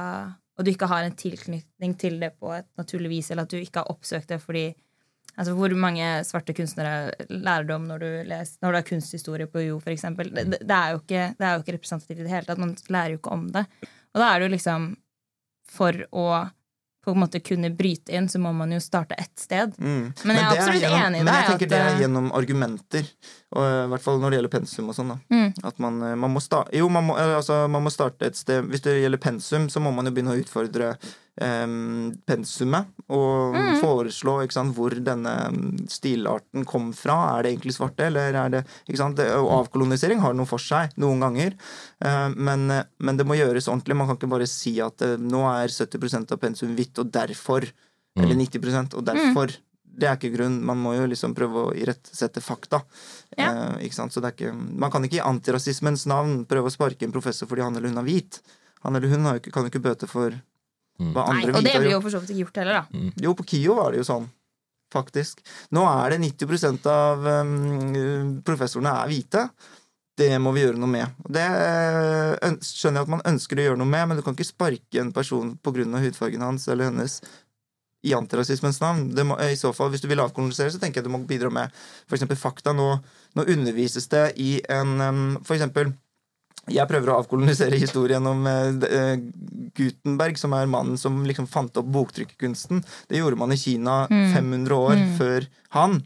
[0.58, 3.58] Og du ikke har en tilknytning til det på et naturlig vis, eller at du
[3.58, 4.68] ikke har oppsøkt det fordi
[5.34, 9.48] Altså, Hvor mange svarte kunstnere lærer du om når du, leser, når du har kunsthistorie
[9.50, 10.04] på UiO, f.eks.?
[10.14, 12.60] Det, det, er jo ikke- det er jo ikke representativt i det hele tatt.
[12.62, 13.64] Man lærer jo ikke om det.
[14.14, 14.96] Og da er det jo liksom
[15.74, 16.26] For å
[17.04, 19.74] på en måte kunne bryte inn, så må man jo starte ett sted.
[19.78, 20.12] Mm.
[20.24, 21.24] Men jeg er absolutt absolutt gjennom, enig i det.
[21.24, 23.10] Men jeg tenker det er eh, gjennom argumenter.
[23.54, 25.12] Og, I hvert fall når det gjelder pensum og sånn.
[25.32, 25.50] Mm.
[25.70, 28.38] At man, eh, man må sta Jo, man må, eh, altså, man må starte et
[28.38, 30.94] sted Hvis det gjelder pensum, så må man jo begynne å utfordre
[31.40, 32.86] em, pensumet.
[33.08, 33.80] Og Mm.
[33.80, 35.34] foreslå ikke sant, hvor denne
[35.90, 37.38] stilarten kom fra.
[37.38, 39.18] Er det egentlig svarte, eller er det ikke sant?
[39.18, 41.54] Avkolonisering har noe for seg noen ganger.
[42.36, 42.66] Men,
[42.98, 43.96] men det må gjøres ordentlig.
[43.96, 47.66] Man kan ikke bare si at eh, nå er 70% av pensum hvitt, og derfor
[48.16, 49.50] Eller 90% og derfor
[49.96, 50.60] det er ikke grunn.
[50.62, 52.80] Man må jo liksom prøve å irettesette fakta.
[53.38, 53.50] Ja.
[53.74, 54.12] Eh, ikke sant?
[54.14, 57.46] Så det er ikke, man kan ikke i antirasismens navn prøve å sparke en professor
[57.50, 58.40] fordi han eller hun er hvit.
[58.84, 60.34] Han eller hun har jo ikke, kan jo ikke bøte for
[61.02, 63.12] Nei, andre og det blir jo for så vidt ikke gjort heller, da.
[63.24, 64.26] Jo, på KIO var det jo sånn.
[64.94, 65.40] Faktisk.
[65.74, 69.48] Nå er det 90% av um, professorene er hvite.
[70.14, 71.16] det må vi gjøre noe med.
[71.26, 74.46] Det øh, skjønner jeg at man ønsker å gjøre noe med, men du kan ikke
[74.46, 75.88] sparke en person pga.
[75.98, 77.18] hudfargen hans eller hennes
[78.04, 79.08] i antirasismens navn.
[79.26, 81.72] Må, I så fall, Hvis du vil avkolonisere, så tenker jeg du må bidra med
[82.06, 82.26] f.eks.
[82.38, 82.76] fakta.
[82.76, 82.88] Nå,
[83.34, 85.94] nå, undervises det i en um, For eksempel
[86.72, 89.14] jeg prøver å avkolonisere historien om uh,
[89.76, 92.84] Gutenberg, som er mannen som liksom fant opp boktrykkerkunsten.
[93.10, 94.30] Det gjorde man i Kina mm.
[94.36, 95.10] 500 år mm.
[95.18, 95.98] før han.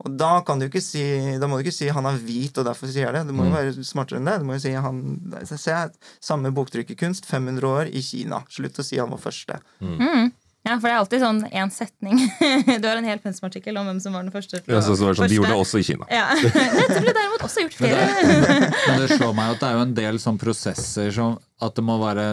[0.00, 1.02] Og da kan du ikke si
[1.36, 3.26] Da må du ikke si han er hvit, og derfor sier jeg det.
[3.28, 3.58] Du må jo mm.
[3.58, 4.38] være smartere enn det.
[4.40, 5.02] Du må jo si han
[5.48, 5.76] Se,
[6.24, 8.42] samme boktrykkerkunst, 500 år i Kina.
[8.50, 9.60] Slutt å si han var første.
[9.84, 10.30] Mm.
[10.66, 12.18] Ja, for det er alltid sånn én setning.
[12.82, 14.60] Du har en hel pensum-artikkel om hvem som var den første.
[14.68, 16.08] Ja, så, så var det sånn, De gjorde det også i Kina.
[16.12, 16.26] Ja.
[16.80, 18.06] Dette ble derimot også gjort flere.
[18.20, 21.38] Men det, men det slår meg at det er jo en del sånn prosesser som
[21.64, 22.26] at det må være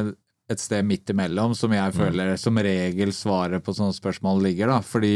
[0.47, 1.97] et sted midt imellom, som jeg mm.
[1.97, 4.71] føler som regel svaret på sånne spørsmål ligger.
[4.75, 5.15] da, Fordi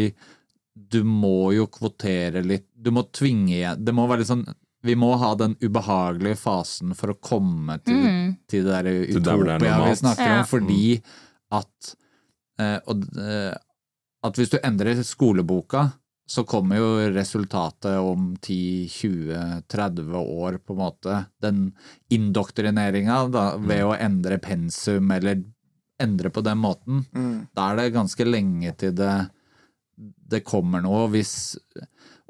[0.71, 4.45] du må jo kvotere litt Du må tvinge igjen Det må være litt sånn
[4.82, 8.30] vi må ha den ubehagelige fasen for å komme til, mm.
[8.50, 10.86] til det der utopia vi snakker om, fordi
[11.54, 11.91] at
[12.86, 13.54] og eh,
[14.21, 15.88] at hvis du endrer skoleboka,
[16.32, 21.17] så kommer jo resultatet om 10-20-30 år, på en måte.
[21.43, 21.63] Den
[22.13, 23.65] indoktrineringa mm.
[23.67, 25.41] ved å endre pensum eller
[26.02, 27.04] endre på den måten.
[27.12, 27.50] Mm.
[27.58, 29.15] Da er det ganske lenge til det,
[30.32, 31.10] det kommer noe.
[31.12, 31.58] Hvis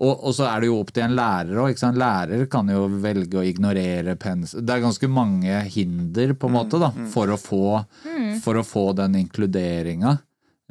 [0.01, 1.77] og, og, så er det jo opp til en lærer òg.
[1.97, 6.81] Lærer kan jo velge å ignorere pensum Det er ganske mange hinder på en måte
[6.81, 7.11] da, mm, mm.
[7.13, 7.65] for, å få,
[8.07, 8.33] mm.
[8.41, 10.17] for å få den inkluderinga.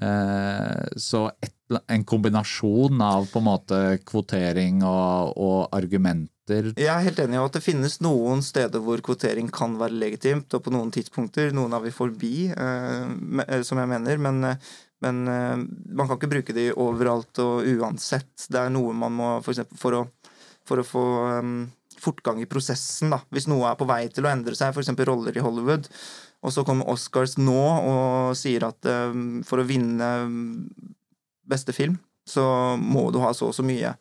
[0.01, 7.05] Eh, så et, en kombinasjon av på en måte kvotering og, og, argumenter Jeg er
[7.05, 10.73] helt enig i at det finnes noen steder hvor kvotering kan være legitimt, og på
[10.75, 11.53] noen tidspunkter.
[11.55, 14.19] Noen er vi forbi, eh, som jeg mener.
[14.19, 14.57] men
[15.05, 18.33] men uh, man kan ikke bruke de overalt og uansett.
[18.49, 20.33] Det er noe man må For, eksempel, for, å,
[20.69, 21.05] for å få
[21.41, 21.55] um,
[22.01, 23.21] fortgang i prosessen, da.
[23.33, 24.93] Hvis noe er på vei til å endre seg, f.eks.
[25.09, 25.89] roller i Hollywood,
[26.41, 30.09] og så kommer Oscars nå og sier at um, for å vinne
[31.51, 32.45] beste film, så
[32.81, 33.93] må du ha så og så mye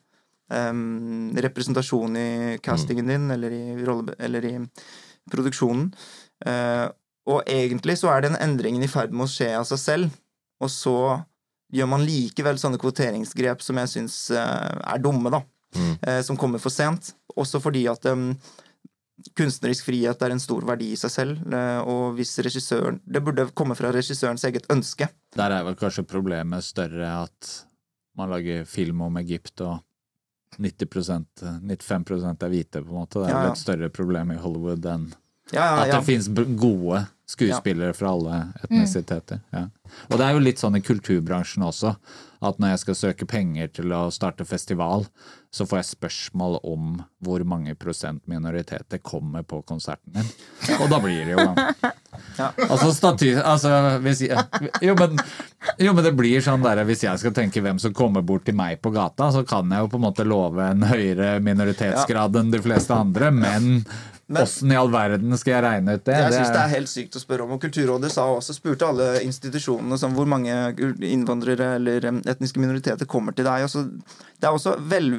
[0.53, 2.29] um, representasjon i
[2.63, 4.55] castingen din, eller i, rolle, eller i
[5.31, 5.89] produksjonen.
[6.45, 6.87] Uh,
[7.29, 10.19] og egentlig så er den endringen i ferd med å skje av seg selv
[10.59, 10.95] og så
[11.73, 15.43] gjør man likevel sånne kvoteringsgrep som jeg syns uh, er dumme, da.
[15.77, 15.93] Mm.
[16.01, 17.13] Uh, som kommer for sent.
[17.39, 18.31] Også fordi at um,
[19.37, 21.55] kunstnerisk frihet er en stor verdi i seg selv.
[21.91, 25.09] Og hvis regissøren Det burde komme fra regissørens eget ønske.
[25.35, 27.49] Der er vel kanskje problemet større at
[28.17, 29.79] man lager film om Egypt, og
[30.57, 33.21] 90% 95% er hvite, på en måte.
[33.23, 33.51] Det er ja.
[33.51, 35.09] et større problem i Hollywood enn
[35.55, 39.43] ja, at det finnes gode skuespillere fra alle etnisiteter.
[39.53, 39.67] Ja.
[40.09, 41.93] Og det er jo litt sånn i kulturbransjen også,
[42.39, 45.05] at når jeg skal søke penger til å starte festival,
[45.53, 50.29] så får jeg spørsmål om hvor mange prosent minoriteter kommer på konserten min.
[50.79, 51.45] Og da blir det jo
[52.39, 52.49] ja.
[52.69, 53.73] Altså, staty, altså
[54.07, 54.45] jeg,
[54.85, 55.17] jo, men,
[55.77, 58.57] jo, men det blir sånn der hvis jeg skal tenke hvem som kommer bort til
[58.57, 62.55] meg på gata, så kan jeg jo på en måte love en høyere minoritetsgrad enn
[62.55, 63.83] de fleste andre, men
[64.37, 66.13] Åssen i all verden skal jeg regne ut det?
[66.13, 67.55] Jeg syns det er helt sykt å spørre om.
[67.55, 70.53] Og Kulturrådet sa også, spurte alle institusjonene som hvor mange
[71.05, 73.65] innvandrere eller etniske minoriteter kommer til deg.
[73.65, 73.87] Også,
[74.39, 75.09] det er også vel,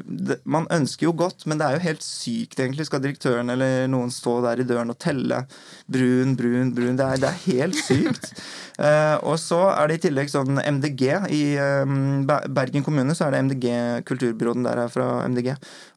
[0.45, 2.87] Man ønsker jo godt, men det er jo helt sykt, egentlig.
[2.87, 5.43] Skal direktøren eller noen stå der i døren og telle
[5.91, 6.97] brun, brun, brun?
[7.01, 8.31] Det er, det er helt sykt.
[8.79, 11.05] Uh, og så er det i tillegg sånn MDG.
[11.35, 11.43] I
[11.83, 13.69] um, Bergen kommune så er det MDG,
[14.07, 15.57] kulturbyråden der er fra MDG.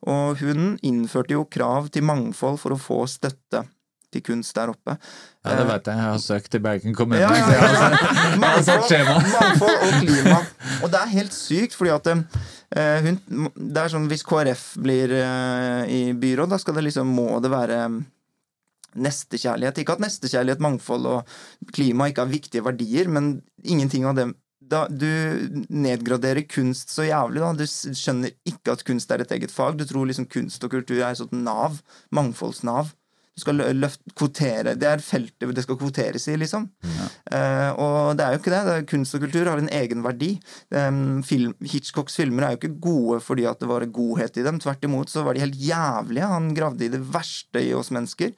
[0.09, 3.63] Og hun innførte jo krav til mangfold for å få støtte
[4.13, 4.95] til kunst der oppe.
[5.43, 5.97] Ja, det vet jeg.
[5.97, 7.21] Jeg har søkt i Bergen kommune.
[7.21, 7.89] Ja, ja, ja.
[8.43, 8.91] Mangfold,
[9.33, 10.39] mangfold, og klima.
[10.83, 13.21] Og det er helt sykt, fordi at uh, hun,
[13.57, 17.53] det er sånn Hvis KrF blir uh, i byråd, da skal det liksom, må det
[17.53, 17.79] være
[18.93, 19.81] nestekjærlighet.
[19.81, 21.35] Ikke at nestekjærlighet, mangfold og
[21.73, 23.35] klima ikke er viktige verdier, men
[23.65, 24.35] ingenting av dem
[24.73, 25.07] da, du
[25.69, 27.43] nedgraderer kunst så jævlig.
[27.43, 29.77] da, Du skjønner ikke at kunst er et eget fag.
[29.77, 31.79] Du tror liksom kunst og kultur er et sånt nav.
[32.11, 32.91] Mangfoldsnav.
[33.33, 34.75] Du skal løft, kvotere.
[34.77, 36.67] Det er feltet det skal kvoteres i, liksom.
[36.85, 37.07] Ja.
[37.33, 38.59] Uh, og det er jo ikke det.
[38.67, 40.35] det er, kunst og kultur har en egen verdi.
[40.69, 44.59] Um, film, Hitchcocks filmer er jo ikke gode fordi at det var godhet i dem.
[44.61, 46.29] Tvert imot så var de helt jævlige.
[46.29, 48.35] Han gravde i det verste i oss mennesker.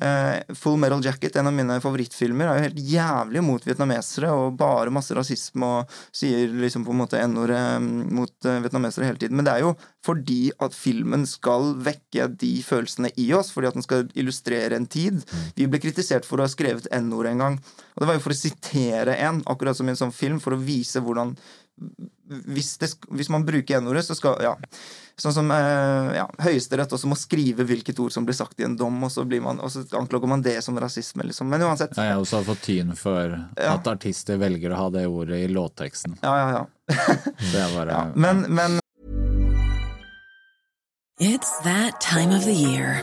[0.00, 4.56] Uh, Full Metal Jacket, en av mine favorittfilmer, er jo helt jævlig mot vietnamesere og
[4.60, 9.36] bare masse rasisme og sier liksom på en måte n-ordet mot uh, vietnamesere hele tiden.
[9.36, 9.76] Men det er jo
[10.08, 14.86] fordi at filmen skal vekke de følelsene i oss, fordi at den skal illustrere en
[14.86, 15.22] tid.
[15.54, 17.58] Vi ble kritisert for å ha skrevet N-ord en gang.
[17.94, 20.52] Og det var jo for å sitere en, akkurat som i en sånn film, for
[20.54, 21.34] å vise hvordan
[22.46, 24.56] hvis, det, hvis man bruker n-ordet, så skal Ja.
[25.18, 28.76] Sånn som eh, ja, Høyesterett også må skrive hvilket ord som blir sagt i en
[28.78, 31.48] dom, og så, blir man, og så anklager man det som rasisme, liksom.
[31.50, 31.96] Men uansett.
[31.98, 33.72] Ja, jeg har også fått tyn for Ja.
[33.74, 36.20] at artister velger å ha det ordet i låtteksten.
[36.22, 36.66] Ja, ja, ja.
[37.52, 38.04] Det er bare ja.
[38.14, 38.78] Men, men
[41.18, 43.02] It's that time of the year.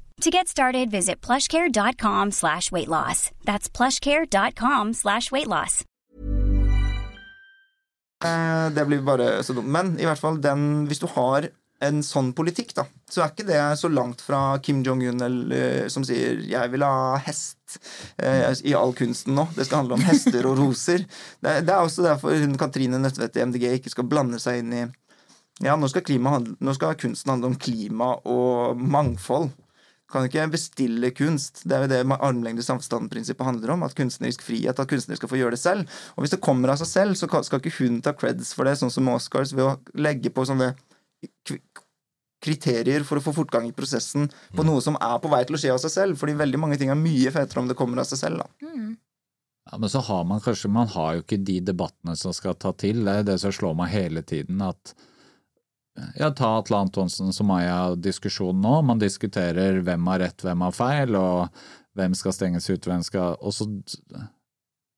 [0.21, 3.31] To get started, visit plushcare.com slash weight loss.
[3.43, 5.83] That's plushcare.com slash weight loss.
[8.25, 9.67] Eh, Det blir bare så dumt.
[9.67, 11.47] Men i hvert fall den, hvis du har
[11.81, 15.23] en sånn politikk, da, så er ikke det så langt fra Kim Jong-un
[15.89, 17.79] som sier 'jeg vil ha hest'
[18.19, 19.47] eh, i all kunsten nå.
[19.55, 20.99] Det skal handle om hester og roser.
[21.41, 24.73] Det, det er også derfor hun Katrine Nødtvedt i MDG ikke skal blande seg inn
[24.73, 24.85] i
[25.63, 29.49] Ja, nå skal, handle- nå skal kunsten handle om klima og mangfold.
[30.11, 31.63] Kan ikke bestille kunst.
[31.63, 33.85] Det er jo det armlengdes avstand-prinsippet handler om.
[33.87, 35.99] At kunstnerisk frihet, at kunstnere skal få gjøre det selv.
[36.15, 38.77] Og hvis det kommer av seg selv, så skal ikke hun ta creds for det,
[38.81, 40.73] sånn som Oscars, ved å legge på sånne
[42.41, 45.61] kriterier for å få fortgang i prosessen på noe som er på vei til å
[45.61, 46.19] skje av seg selv.
[46.19, 48.43] Fordi veldig mange ting er mye fetere om det kommer av seg selv.
[48.43, 48.73] da.
[49.69, 52.73] Ja, Men så har man kanskje Man har jo ikke de debattene som skal ta
[52.73, 53.05] til.
[53.05, 54.95] Det er det som slår meg hele tiden, at
[56.15, 58.75] ja, ta Atle Antonsen som Maya-diskusjonen nå.
[58.87, 61.49] Man diskuterer hvem har rett, hvem har feil, og
[61.97, 63.67] hvem skal stenges ut, hvem skal Og så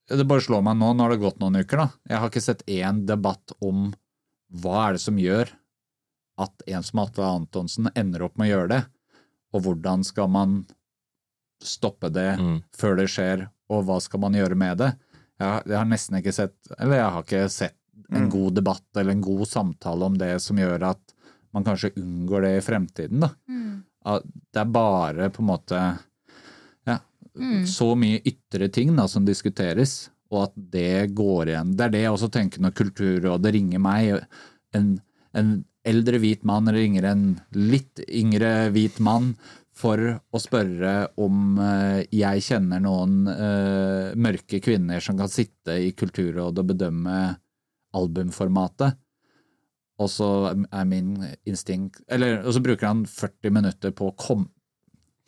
[0.08, 1.88] Det bare slår meg nå, nå har det gått noen uker, da.
[2.10, 3.94] Jeg har ikke sett én debatt om
[4.54, 5.50] hva er det som gjør
[6.44, 8.82] at en som Atle Antonsen ender opp med å gjøre det,
[9.54, 10.66] og hvordan skal man
[11.64, 12.64] stoppe det Mm.
[12.76, 14.92] før det skjer, og hva skal man gjøre med det?
[15.40, 17.76] Jeg, har- jeg har nesten ikke sett Eller jeg har ikke sett
[18.14, 18.30] en Mm.
[18.30, 21.14] god debatt eller en god samtale om det som gjør at
[21.54, 23.30] man kanskje unngår det i fremtiden, da.
[24.06, 25.80] At Det er bare på en måte
[26.88, 27.00] ja,
[27.66, 31.76] så mye ytre ting da, som diskuteres, og at det går igjen.
[31.78, 34.26] Det er det jeg også tenker når Kulturrådet ringer meg.
[34.74, 35.00] En,
[35.34, 39.36] en eldre hvit mann ringer en litt yngre hvit mann
[39.74, 45.92] for å spørre om eh, jeg kjenner noen uh, mørke kvinner som kan sitte i
[45.98, 47.16] Kulturrådet og bedømme
[47.98, 49.00] albumformatet.
[50.02, 51.12] Og så er min
[51.46, 54.50] instinkt Eller og så bruker han 40 minutter på å komme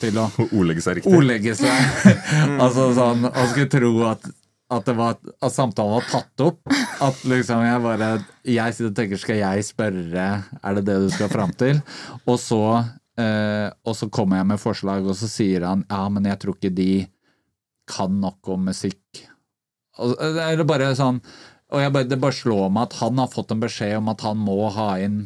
[0.01, 1.13] til å Ordlegge seg riktig.
[1.13, 2.09] ordlegge seg.
[2.63, 4.26] altså sånn, Han skulle tro at,
[4.74, 6.76] at, det var, at samtalen var tatt opp.
[7.05, 8.09] At liksom jeg bare
[8.49, 10.28] Jeg sitter og tenker, skal jeg spørre,
[10.59, 11.80] er det det du skal fram til?
[12.26, 12.61] Og så,
[13.22, 16.57] eh, og så kommer jeg med forslag, og så sier han ja, men jeg tror
[16.57, 16.91] ikke de
[17.88, 19.24] kan nok om musikk.
[20.01, 21.22] Og, eller bare sånn
[21.74, 24.22] Og jeg bare, det bare slår meg at han har fått en beskjed om at
[24.22, 25.24] han må ha inn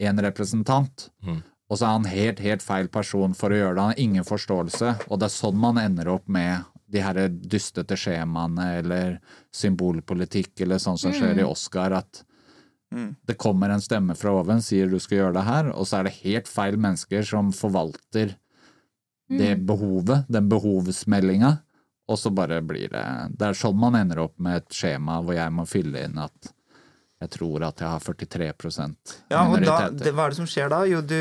[0.00, 1.10] en representant.
[1.26, 1.42] Mm.
[1.68, 3.82] Og så er han helt, helt feil person for å gjøre det.
[3.82, 4.94] Han har ingen forståelse.
[5.10, 9.18] Og det er sånn man ender opp med de her dustete skjemaene eller
[9.52, 12.24] symbolpolitikk eller sånn som skjer i Oscar, at
[12.90, 13.16] Mm.
[13.26, 16.04] det kommer en stemme fra oven, sier du skal gjøre det her, og så er
[16.04, 18.30] det helt feil mennesker som forvalter
[19.28, 21.58] det behovet, den behovsmeldinga,
[22.08, 23.04] og så bare blir det
[23.36, 26.54] Det er sånn man ender opp med et skjema hvor jeg må fylle inn at
[27.18, 29.14] jeg tror at jeg har 43 minoriteter.
[29.32, 30.84] Ja, og da, det, Hva er det som skjer da?
[30.86, 31.18] Jo, du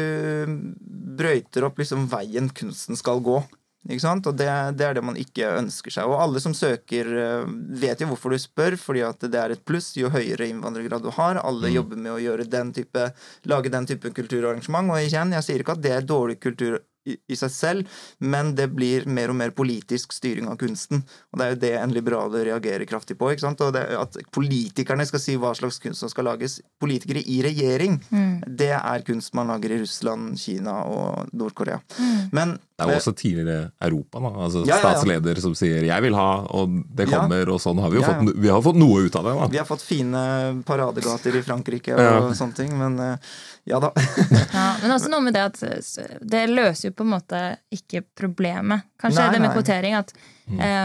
[1.17, 3.39] brøyter opp liksom veien kunsten skal gå.
[3.88, 4.27] Ikke sant?
[4.29, 6.09] Og det, det er det man ikke ønsker seg.
[6.11, 7.49] Og alle som søker, eh,
[7.81, 11.09] vet jo hvorfor du spør, fordi at det er et pluss jo høyere innvandrergrad du
[11.15, 11.39] har.
[11.41, 13.07] Alle jobber med å den type,
[13.49, 14.91] lage den type kulturarrangement.
[14.91, 16.77] Og igjen, jeg sier ikke at det er dårlig kultur
[17.15, 21.03] i, seg selv, men det blir mer og mer politisk styring av kunsten.
[21.31, 23.31] Og det er jo det en liberaler reagerer kraftig på.
[23.31, 23.63] ikke sant?
[23.65, 26.59] Og det, at politikerne skal si hva slags kunst som skal lages.
[26.81, 27.99] Politikere i regjering,
[28.47, 31.79] det er kunst man lager i Russland, Kina og Nord-Korea.
[32.35, 34.30] Men Det er jo også tidligere Europa, da.
[34.45, 34.82] Altså Ja, ja, ja.
[34.93, 37.19] statsleder som sier 'jeg vil ha', og det Ja.
[37.19, 38.19] kommer, og sånn har vi jo Ja, ja.
[38.21, 39.34] fått, vi har fått noe ut av det.
[39.34, 39.47] da.
[39.47, 42.21] Vi har fått fine paradegater i Frankrike og Ja.
[42.38, 43.17] sånne ting, men eh,
[43.65, 43.91] ja da.
[44.53, 45.59] Ja, men også noe med det at
[46.21, 48.84] det løser jo på en måte ikke problemet.
[49.01, 49.57] Kanskje Nei, det med nei.
[49.57, 50.13] kvotering at,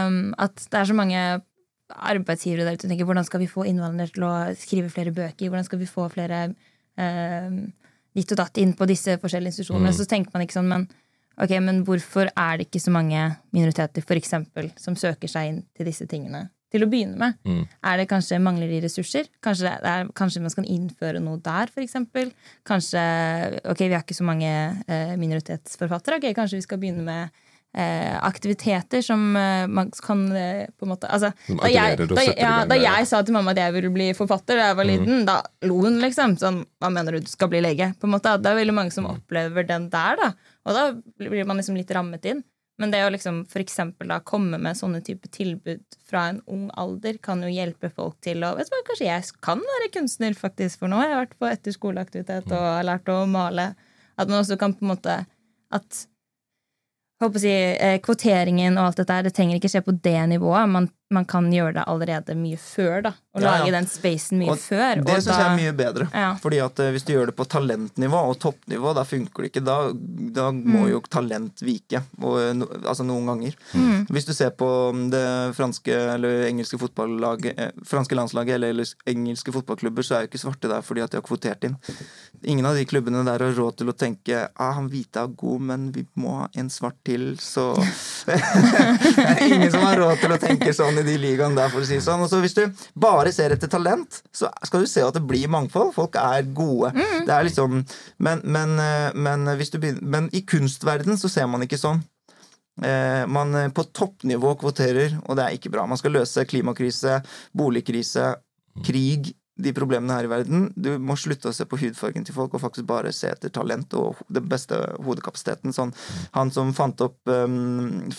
[0.07, 1.41] um, at det er så mange
[1.93, 5.49] arbeidsgivere der ute som tenker hvordan skal vi få innvandrere til å skrive flere bøker?
[5.49, 6.55] Hvordan skal vi få flere
[6.97, 7.71] um,
[8.15, 9.93] ditt og datt inn på disse forskjellige institusjonene?
[9.93, 10.87] Så tenker man ikke sånn, men
[11.41, 13.21] ok, men hvorfor er det ikke så mange
[13.55, 16.47] minoriteter for eksempel, som søker seg inn til disse tingene?
[16.73, 17.37] Til å begynne med.
[17.45, 17.65] Mm.
[17.85, 19.27] Er det kanskje mangler i ressurser?
[19.45, 22.31] Kanskje, det er, kanskje man skal innføre noe der, eksempel?
[22.65, 23.03] Kanskje
[23.69, 26.17] Ok, vi har ikke så mange eh, minoritetsforfattere.
[26.17, 27.43] Ok, kanskje vi skal begynne med
[27.77, 32.53] eh, aktiviteter som eh, man kan eh, på en måte altså, da, jeg, da, ja,
[32.69, 35.39] da jeg sa til mamma at jeg ville bli forfatter da jeg var liten, da
[35.67, 36.37] lo hun, liksom.
[36.41, 37.91] Sånn, hva mener du, du skal bli lege?
[37.99, 38.35] På en måte.
[38.41, 40.33] Det er veldig mange som opplever den der, da.
[40.63, 40.83] Og da
[41.19, 42.43] blir man liksom litt rammet inn.
[42.81, 47.19] Men det å liksom eksempel da komme med sånne type tilbud fra en ung alder
[47.21, 50.89] kan jo hjelpe folk til å vet du Kanskje jeg kan være kunstner, faktisk, for
[50.89, 53.73] nå har jeg vært på etterskoleaktivitet og har lært å male.
[54.17, 55.19] At man også kan på en måte
[55.73, 56.03] At
[57.21, 60.17] jeg håper å si, eh, kvoteringen og alt dette det trenger ikke skje på det
[60.27, 60.67] nivået.
[60.67, 63.13] Man, man kan gjøre det allerede mye før, da.
[63.33, 63.63] Og Ja, ja.
[63.63, 64.99] lage den spacen mye Og før.
[65.01, 66.05] Det syns jeg er mye bedre.
[66.13, 66.27] Ja.
[66.37, 69.63] Fordi at eh, Hvis du gjør det på talentnivå og toppnivå, da funker det ikke.
[69.65, 69.77] Da,
[70.37, 70.89] da må Mm.
[70.91, 72.03] jo talent vike.
[72.21, 73.55] Og, eh, altså noen ganger.
[73.73, 74.05] Mm.
[74.13, 75.23] Hvis du ser på mm, det
[75.57, 80.39] franske eller engelske fotballaget eh, franske landslaget eller eller engelske fotballklubber, så er jo ikke
[80.41, 81.75] svarte der fordi at de har kvotert inn.
[82.43, 85.61] Ingen av de klubbene der har råd til å tenke ah, han hvite er god,
[85.61, 87.71] men vi må ha en svart til, så
[89.41, 91.97] ingen som har råd til å tenke sånn i de ligaene der, for å si
[91.97, 92.23] det sånn.
[92.23, 92.63] Og så hvis du
[92.99, 95.93] bare ser etter talent, så skal du se at det blir mangfold.
[95.95, 96.93] Folk er gode.
[96.95, 97.81] Det er liksom
[98.23, 102.01] men, men, eh, men, hvis du begynner, men i kunstverden så ser man ikke sånn.
[102.81, 105.85] Eh, man eh, på toppnivå kvoterer, og det er ikke bra.
[105.89, 107.19] Man skal løse klimakrise,
[107.57, 108.33] boligkrise,
[108.85, 110.67] krig, de problemene her i verden.
[110.75, 113.93] Du må slutte å se på hudfargen til folk, og faktisk bare se etter talent
[113.99, 115.75] og den beste hodekapasiteten.
[115.75, 115.93] Sånn,
[116.33, 118.09] han som fant opp um,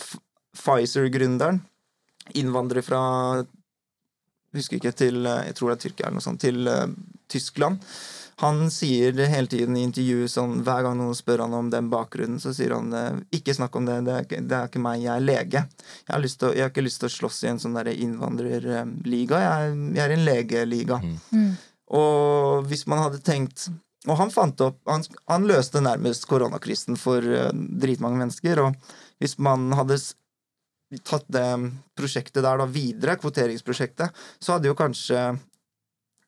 [0.55, 1.59] Pfizer-gründeren,
[2.33, 2.99] innvandrer fra
[4.55, 6.85] husker ikke, til eh, jeg tror det er Tyrkia eller noe sånt, til uh,
[7.31, 7.81] Tyskland.
[8.43, 11.87] Han sier det hele tiden i intervjuet sånn, hver gang noen spør han om den
[11.91, 15.03] bakgrunnen, så sier han eh, ikke snakk om det, det er, det er ikke meg,
[15.03, 15.61] jeg er lege.
[16.07, 17.75] Jeg har, lyst til, å- jeg har ikke lyst til å slåss i en sånn
[17.79, 21.01] der innvandrerliga, jeg, er- jeg er i en legeliga.
[21.95, 23.67] Og hvis man hadde tenkt
[24.09, 28.75] Og han fant opp Han, han løste nærmest koronakrisen for uh, dritmange mennesker, og
[29.21, 29.99] hvis man hadde
[31.03, 31.47] tatt det
[31.97, 35.21] prosjektet der da videre, kvoteringsprosjektet, så hadde jo kanskje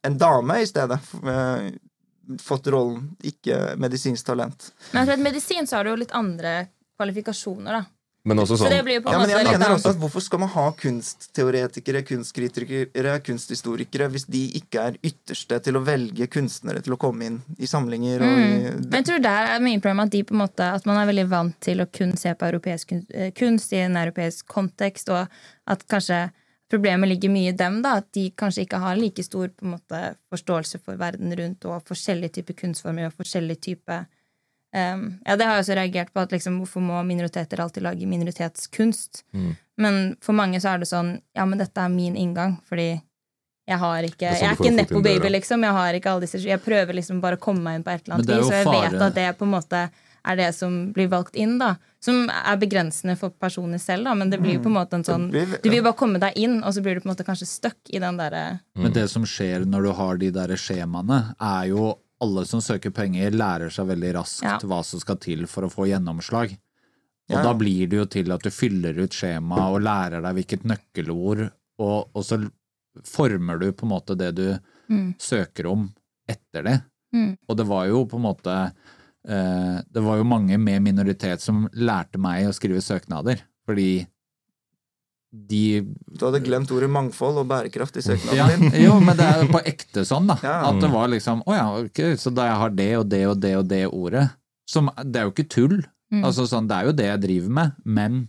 [0.08, 1.68] en dame i stedet eh,
[2.44, 4.72] fått rollen, ikke medisinsk talent.
[4.92, 6.60] Men at medisin så har du jo litt andre
[6.98, 7.86] kvalifikasjoner, da.
[8.28, 10.00] Men også Så sånn det blir jo på Ja, en men jeg mener også at
[10.02, 16.28] Hvorfor skal man ha kunstteoretikere, kunstkritikere, kunsthistorikere hvis de ikke er ytterste til å velge
[16.34, 18.26] kunstnere til å komme inn i samlinger?
[18.26, 18.50] Og i,
[18.82, 21.08] Men jeg tror der er mye problem at, de på en måte, at man er
[21.12, 25.10] veldig vant til å kun se på europeisk kun- eh, kunst i en europeisk kontekst,
[25.14, 25.28] og
[25.68, 26.28] at kanskje
[26.70, 29.78] problemet ligger mye i dem, da, at de kanskje ikke har like stor på en
[29.78, 30.04] måte,
[30.34, 34.08] forståelse for verden rundt og forskjellige typer kunstformer og forskjellige typer
[34.74, 38.08] um, Ja, det har jeg også reagert på, at liksom, hvorfor må minoriteter alltid lage
[38.08, 39.24] minoritetskunst?
[39.78, 43.02] Men for mange så er det sånn Ja, men dette er min inngang, fordi
[43.68, 45.64] jeg har ikke er sånn Jeg er ikke nepo-baby, liksom.
[45.64, 48.04] Jeg har ikke alle disse Jeg prøver liksom bare å komme meg inn på et
[48.08, 49.90] eller annet vis, og jeg vet at det på en måte
[50.28, 51.76] er det som blir valgt inn, da.
[52.04, 55.04] Som er begrensende for personer selv, da, men det blir jo på en måte en
[55.04, 57.16] sånn Det blir- Du vil bare komme deg inn, og så blir du på en
[57.16, 60.48] måte kanskje stuck i den derre Men det som skjer når du har de der
[60.56, 64.58] skjemaene, er jo alle som søker penger, lærer seg veldig raskt Ja.
[64.60, 66.56] hva som skal til for å få gjennomslag.
[67.30, 67.44] Og Ja.
[67.44, 71.52] da blir det jo til at du fyller ut skjemaet og lærer deg hvilket nøkkelord,
[71.80, 72.40] og, og så
[73.06, 74.60] former du på en måte det du
[75.20, 75.90] søker om
[76.28, 76.78] etter det.
[77.14, 77.38] Mm.
[77.48, 78.54] Og det var jo på en måte
[79.28, 84.06] eh, Det var jo mange med minoritet som lærte meg å skrive søknader, fordi
[85.50, 85.82] de
[86.18, 88.72] Du hadde glemt ordet mangfold og bærekraft i søknaden ja, din.
[88.88, 90.38] jo, men det er på ekte sånn, da.
[90.44, 90.56] Ja.
[90.72, 93.38] At det var liksom Å ja, ok, så da jeg har det og det og
[93.44, 94.26] det og det ordet
[94.68, 95.78] som, Det er jo ikke tull.
[96.12, 96.24] Mm.
[96.28, 98.28] Altså sånn, Det er jo det jeg driver med, men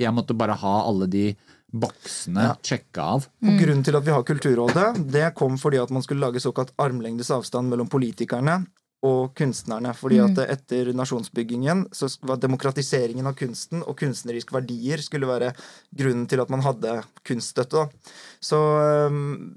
[0.00, 1.28] jeg måtte bare ha alle de
[1.70, 2.54] boksene Ja.
[2.66, 3.26] sjekka av.
[3.46, 6.72] Og Grunnen til at vi har Kulturrådet, det kom fordi at man skulle lage såkalt
[6.82, 8.64] armlengdes avstand mellom politikerne
[9.06, 9.92] og kunstnerne.
[9.96, 15.52] Fordi at etter nasjonsbyggingen så var demokratiseringen av kunsten og kunstneriske verdier skulle være
[15.96, 17.84] grunnen til at man hadde kunststøtte.
[17.84, 18.16] Da.
[18.44, 19.54] Så øhm,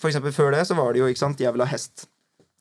[0.00, 2.06] for eksempel før det så var det jo ikke sant, 'jeg vil ha hest'.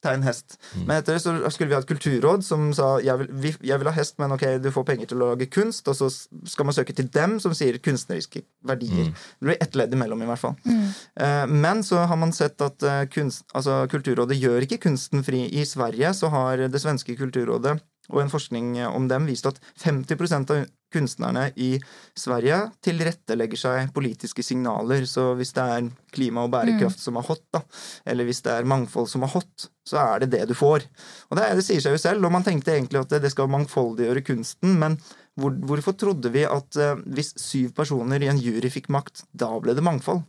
[0.05, 0.57] Tegn hest.
[0.85, 3.81] Men etter det så skulle vi ha et kulturråd som sa jeg vil, vi, jeg
[3.81, 6.69] vil ha hest, men ok, du får penger til å lage kunst, og så skal
[6.69, 9.11] man søke til dem som sier kunstneriske verdier.
[9.39, 10.55] Det blir ett ledd imellom, i hvert fall.
[10.65, 15.45] Eh, men så har man sett at eh, kunst, altså, Kulturrådet gjør ikke kunsten fri.
[15.55, 17.77] I Sverige så har det svenske kulturrådet
[18.11, 21.73] og en forskning om dem viste at 50% av kunstnerne i
[22.17, 25.03] Sverige tilrettelegger seg politiske signaler.
[25.09, 27.63] Så hvis det er klima og bærekraft som er hot, da,
[28.07, 30.85] eller hvis det er mangfold som er hot, så er det det du får.
[31.29, 34.23] Og det, det sier seg jo selv, og man tenkte egentlig at det skal mangfoldiggjøre
[34.29, 34.99] kunsten, men
[35.35, 39.51] hvor, hvorfor trodde vi at eh, hvis syv personer i en jury fikk makt, da
[39.59, 40.23] ble det mangfold?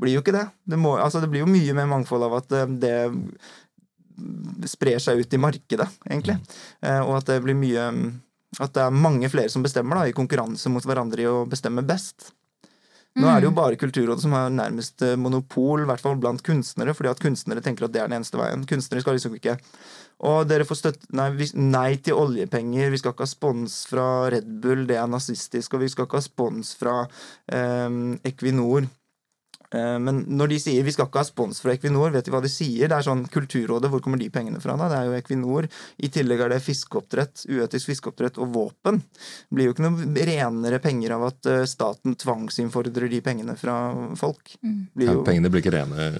[0.00, 0.46] blir jo ikke det.
[0.66, 2.96] Det, må, altså det blir jo mye mer mangfold av at eh, det
[4.70, 6.38] sprer seg ut i markedet, egentlig.
[6.82, 7.88] Eh, Og at det blir mye
[8.60, 11.82] At det er mange flere som bestemmer, da, i konkurranse mot hverandre i å bestemme
[11.82, 12.30] best.
[13.14, 16.42] Nå er det jo bare Kulturrådet som har nærmest eh, monopol, i hvert fall blant
[16.42, 18.64] kunstnere, fordi at kunstnere tenker at det er den eneste veien.
[18.66, 19.54] Kunstnere skal liksom ikke
[20.26, 24.48] Og dere får støtte Nei, nei til oljepenger, vi skal ikke ha spons fra Red
[24.62, 26.96] Bull, det er nazistisk, og vi skal ikke ha spons fra
[27.50, 27.88] eh,
[28.30, 28.86] Equinor.
[29.74, 32.40] Eh, Men når de sier vi skal ikke ha spons fra Equinor, vet de hva
[32.44, 32.86] de sier?
[32.90, 34.76] Det er sånn Kulturrådet, hvor kommer de pengene fra?
[34.78, 34.88] da?
[34.92, 35.68] Det er jo Equinor.
[35.98, 39.00] I tillegg er det fiskeoppdrett, uetisk fiskeoppdrett og våpen.
[39.02, 43.76] Det blir jo ikke noe renere penger av at eh, staten tvangsinnfordrer de pengene fra
[44.20, 44.54] folk.
[44.94, 46.10] Blir Ja, pengene blir ikke rene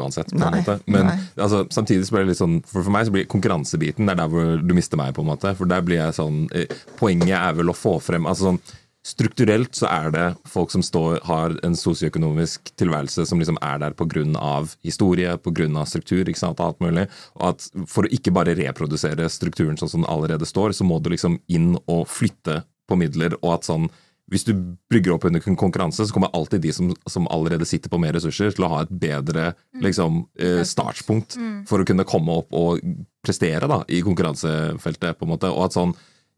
[0.00, 0.78] uansett, på en måte.
[0.90, 4.14] Men altså, samtidig så blir det litt sånn For, for meg så blir konkurransebiten det
[4.16, 5.54] er der hvor du mister meg, på en måte.
[5.58, 6.70] For der blir jeg sånn eh,
[7.00, 8.60] Poenget er vel å få frem altså sånn
[9.00, 13.94] Strukturelt så er det folk som står, har en sosioøkonomisk tilværelse som liksom er der
[13.96, 14.66] pga.
[14.84, 15.84] historie, pga.
[15.86, 17.06] struktur, ikke sant, alt mulig.
[17.40, 21.00] Og at for å ikke bare reprodusere strukturen sånn som den allerede står, så må
[21.00, 23.88] du liksom inn og flytte på midler, og at sånn
[24.30, 24.52] hvis du
[24.90, 28.52] brygger opp under konkurranse, så kommer alltid de som, som allerede sitter på mer ressurser,
[28.54, 29.48] til å ha et bedre
[29.82, 31.34] liksom, eh, startspunkt
[31.66, 32.78] for å kunne komme opp og
[33.26, 35.18] prestere da, i konkurransefeltet.
[35.18, 35.96] på en måte, Og at sånn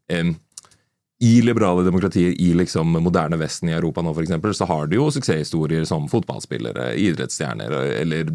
[0.09, 0.33] em,
[1.23, 4.97] i liberale demokratier i liksom moderne Vesten i Europa nå for eksempel, så har du
[4.97, 7.71] jo suksesshistorier som fotballspillere, idrettsstjerner
[8.01, 8.31] eller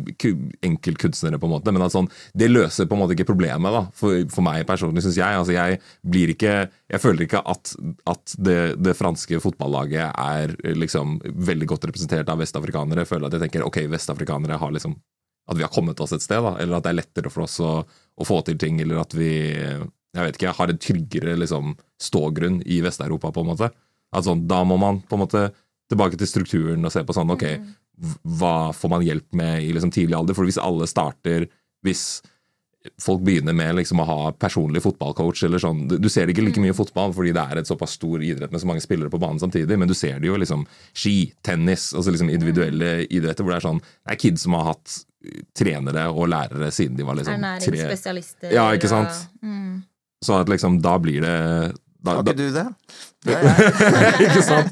[0.65, 1.75] enkeltkunstnere, på en måte.
[1.75, 5.05] Men at sånn, det løser på en måte ikke problemet da, for, for meg personlig,
[5.05, 5.41] syns jeg.
[5.43, 6.55] Altså, jeg blir ikke
[6.89, 7.75] Jeg føler ikke at,
[8.09, 13.05] at det, det franske fotballaget er liksom veldig godt representert av vestafrikanere.
[13.05, 14.97] Jeg føler at jeg tenker ok, vestafrikanere har liksom
[15.49, 17.61] At vi har kommet oss et sted, da, eller at det er lettere for oss
[17.61, 19.31] å, å få til ting, eller at vi
[20.15, 23.71] jeg vet ikke, har en tryggere liksom, stågrunn i Vest-Europa, på en måte.
[24.13, 25.53] At sånn, da må man på en måte
[25.91, 27.75] tilbake til strukturen og se på sånn, ok, Mm.
[28.39, 30.35] hva får man hjelp med i liksom, tidlig alder?
[30.35, 31.49] For hvis alle starter
[31.85, 32.23] Hvis
[33.03, 36.61] folk begynner med liksom, å ha personlig fotballcoach eller sånn Du, ser det ikke like
[36.63, 39.39] mye fotball fordi det er et såpass stor idrett med så mange spillere på banen
[39.43, 43.61] samtidig, men du ser det jo liksom ski, tennis, altså liksom individuelle idretter hvor det
[43.61, 47.19] er sånn Det er kids som har hatt eh, trenere og lærere siden de var
[47.19, 48.53] liksom tre Ernæringsspesialister.
[48.55, 49.09] Ja, ikke sant?
[49.11, 49.83] og- Mm.
[50.25, 51.37] Så at liksom, da blir det
[51.99, 52.67] da, har ikke du det?
[53.27, 53.35] Det
[54.23, 54.71] ikke sant?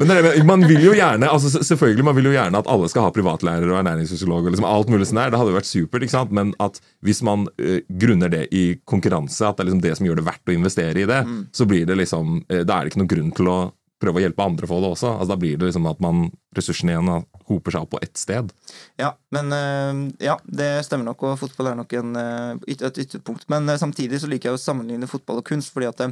[0.00, 3.06] Men det, man vil jo gjerne altså selvfølgelig man vil jo gjerne at alle skal
[3.06, 4.48] ha privatlærere og ernæringsfysiolog.
[4.48, 6.02] og liksom alt mulig sånn der, Det hadde jo vært supert.
[6.02, 6.34] ikke sant?
[6.34, 10.08] Men at hvis man uh, grunner det i konkurranse, at det er liksom det som
[10.08, 11.20] gjør det verdt å investere i det,
[11.54, 13.58] så blir det liksom, uh, da er det ikke noen grunn til å
[14.02, 15.14] prøve å hjelpe andre å få det også.
[15.14, 16.24] altså Da blir det liksom at man
[16.58, 17.12] ressursene igjen
[17.50, 18.52] hoper seg opp på ett sted.
[19.00, 23.48] Ja, men eh, ja, det stemmer nok, og fotball er nok en, eh, et ytterpunkt.
[23.52, 26.06] Men eh, samtidig så liker jeg å sammenligne fotball og kunst, fordi at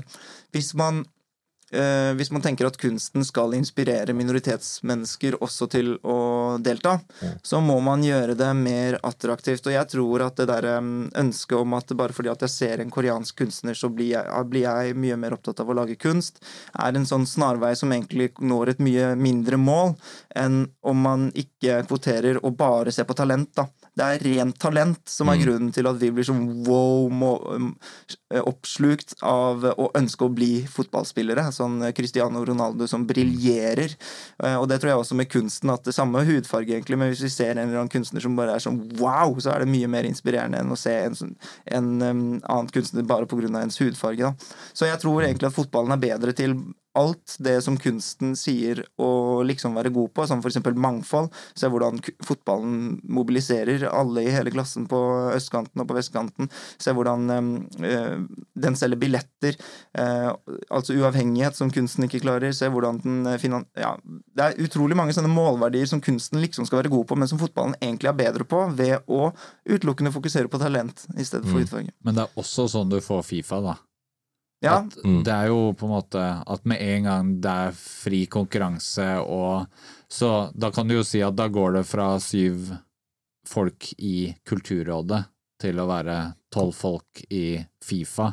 [0.55, 1.05] hvis man
[1.73, 6.99] eh, hvis man tenker at kunsten skal inspirere minoritetsmennesker også til å delta,
[7.43, 9.67] så må man gjøre det mer attraktivt.
[9.67, 12.93] Og jeg tror at det der ønsket om at bare fordi at jeg ser en
[12.93, 16.43] koreansk kunstner, så blir jeg, blir jeg mye mer opptatt av å lage kunst,
[16.75, 19.95] er en sånn snarvei som egentlig når et mye mindre mål
[20.39, 23.53] enn om man ikke kvoterer og bare ser på talent.
[23.57, 23.69] da.
[24.01, 27.67] Det er rent talent som er grunnen til at vi blir sånn wow må, um,
[28.49, 31.45] oppslukt av å ønske å bli fotballspillere.
[31.53, 33.93] Sånn Cristiano Ronaldo som briljerer.
[34.43, 37.25] Eh, Og det tror jeg også med kunsten, at det samme hudfarge, egentlig, men hvis
[37.27, 39.91] vi ser en eller annen kunstner som bare er sånn wow, så er det mye
[39.91, 41.37] mer inspirerende enn å se en, sånn-
[41.67, 43.51] en um, annen kunstner bare pga.
[43.61, 44.21] ens hudfarge.
[44.31, 44.35] Da.
[44.73, 46.57] Så jeg tror egentlig at fotballen er bedre til
[46.99, 50.59] alt det som kunsten sier å liksom være god på, som f.eks.
[50.75, 51.31] mangfold.
[51.59, 55.01] Se hvordan fotballen mobiliserer alle i hele klassen på
[55.35, 56.51] østkanten og på vestkanten.
[56.81, 58.17] Se hvordan øh,
[58.59, 59.59] den selger billetter.
[59.99, 60.31] Øh,
[60.69, 62.55] altså uavhengighet, som kunsten ikke klarer.
[62.57, 63.69] Se hvordan den eh, finan...
[63.79, 63.95] Ja,
[64.37, 67.41] det er utrolig mange sånne målverdier som kunsten liksom skal være god på, men som
[67.41, 69.31] fotballen egentlig er bedre på ved å
[69.69, 71.95] utelukkende fokusere på talent i stedet for hudfarge.
[72.05, 73.77] Men det er også sånn du får Fifa, da.
[74.63, 78.27] Ja, At Det er jo på en måte at med en gang det er fri
[78.29, 79.67] konkurranse og
[80.11, 82.75] Så da kan du jo si at da går det fra syv
[83.47, 85.23] folk i Kulturrådet
[85.61, 86.17] til å være
[86.53, 88.31] tolv folk i Fifa.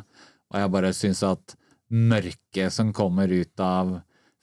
[0.52, 1.54] Og jeg bare syns at
[1.92, 3.98] mørket som kommer ut av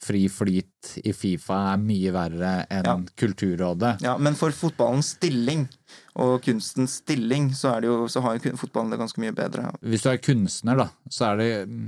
[0.05, 2.95] fri flyt i Fifa, er mye verre enn Ja.
[3.17, 4.01] Kulturrådet.
[4.01, 5.67] Ja, Men for fotballens stilling
[6.15, 9.67] og kunstens stilling, så, er det jo, så har jo fotballen det ganske mye bedre.
[9.83, 11.87] Hvis du er kunstner, da, så er det mm,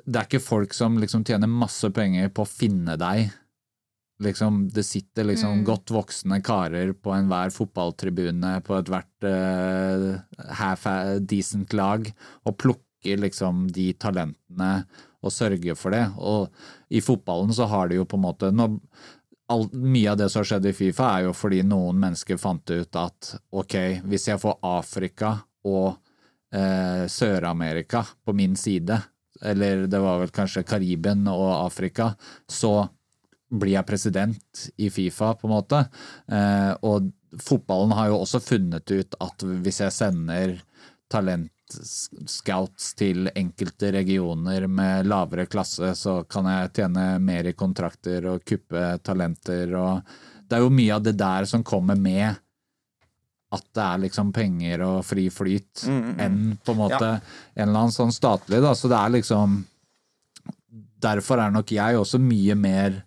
[0.00, 3.28] Det er ikke folk som liksom tjener masse penger på å finne deg.
[4.24, 10.12] Liksom, det sitter liksom godt voksne karer på enhver fotballtribune på ethvert uh,
[10.60, 10.86] half
[11.20, 12.06] decent lag
[12.46, 14.84] og plukker liksom de talentene
[15.24, 16.04] og sørger for det.
[16.16, 16.48] Og
[16.94, 18.70] i fotballen så har de jo på en måte nå,
[19.52, 22.70] all, Mye av det som har skjedd i Fifa, er jo fordi noen mennesker fant
[22.70, 23.76] ut at ok,
[24.08, 25.34] hvis jeg får Afrika
[25.68, 25.96] og
[26.54, 28.98] eh, Sør-Amerika på min side,
[29.44, 32.12] eller det var vel kanskje Kariben og Afrika,
[32.48, 32.86] så
[33.54, 35.84] blir jeg president i Fifa, på en måte.
[36.26, 37.10] Eh, og
[37.42, 40.56] fotballen har jo også funnet ut at hvis jeg sender
[41.74, 48.44] talentscouts til enkelte regioner med lavere klasse, så kan jeg tjene mer i kontrakter og
[48.44, 50.02] kuppe talenter og
[50.44, 52.36] Det er jo mye av det der som kommer med
[53.50, 55.86] at det er liksom penger og fri flyt,
[56.20, 57.08] enn på en måte
[57.54, 58.74] en eller annen sånn statlig, da.
[58.74, 59.64] Så det er liksom
[61.04, 63.04] Derfor er nok jeg også mye mer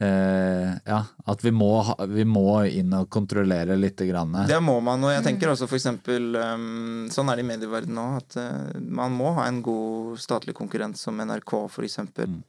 [0.00, 1.70] eh, Ja, at vi må,
[2.08, 4.00] vi må inn og kontrollere litt.
[4.00, 4.32] grann.
[4.48, 8.06] Det må man, og jeg tenker også eksempel um, Sånn er det i medieverdenen nå,
[8.20, 12.40] at uh, man må ha en god statlig konkurrent som NRK, for eksempel.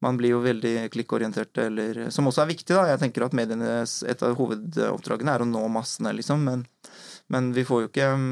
[0.00, 2.86] Man blir jo veldig klikkorientert, eller Som også er viktig, da.
[2.92, 6.64] Jeg tenker at medienes Et av hovedoppdragene er å nå massene, liksom, men,
[7.32, 8.30] men vi får jo ikke um,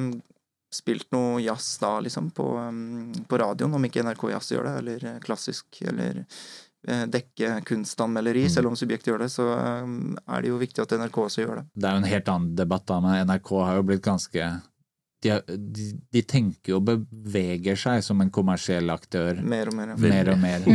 [0.71, 4.75] spilt noe jazz da, liksom, på, um, på radioen, om ikke NRK Jazz gjør det,
[4.83, 6.25] eller eh, klassisk, eller
[6.87, 9.49] dekke kunstanmelderi, selv om Subjekt gjør det, så
[9.83, 11.65] um, er det jo viktig at NRK også gjør det.
[11.75, 14.51] Det er jo en helt annen debatt, da, men NRK har jo blitt ganske
[15.23, 19.91] de, de, de tenker jo og beveger seg som en kommersiell aktør Mer og mer.
[19.91, 19.97] ja.
[20.13, 20.69] mer og mer.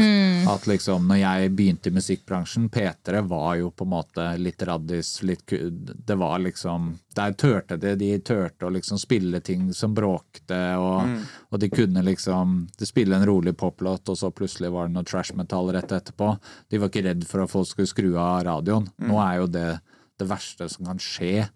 [0.52, 5.14] At liksom, når jeg begynte i musikkbransjen, P3 var jo på en måte litt raddis,
[5.24, 10.60] litt Det var liksom Der turte de, de turte å liksom spille ting som bråkte,
[10.82, 14.98] og, og de kunne liksom de spille en rolig poplåt, og så plutselig var det
[14.98, 16.34] noe trash metal rett etterpå.
[16.70, 18.90] De var ikke redd for at folk skulle skru av radioen.
[19.08, 19.68] Nå er jo det
[20.20, 21.48] det verste som kan skje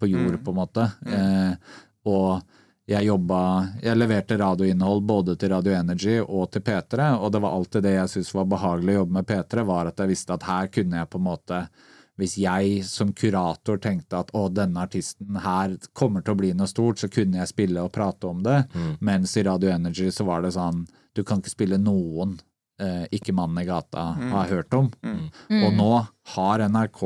[0.00, 0.86] på jord, på en måte.
[1.06, 1.52] Eh,
[2.08, 2.40] og
[2.90, 3.40] jeg jobba
[3.84, 7.92] Jeg leverte radioinnhold både til Radio Energy og til P3, og det var alltid det
[7.94, 10.98] jeg syntes var behagelig å jobbe med P3, var at jeg visste at her kunne
[10.98, 11.60] jeg på en måte
[12.20, 16.68] hvis jeg som kurator tenkte at å, denne artisten her kommer til å bli noe
[16.68, 18.58] stort, så kunne jeg spille og prate om det.
[19.00, 20.82] Mens i Radio Energy så var det sånn
[21.16, 22.34] du kan ikke spille noen
[22.82, 24.90] eh, ikke mannen i gata har hørt om.
[25.64, 25.92] Og nå
[26.34, 27.00] har NRK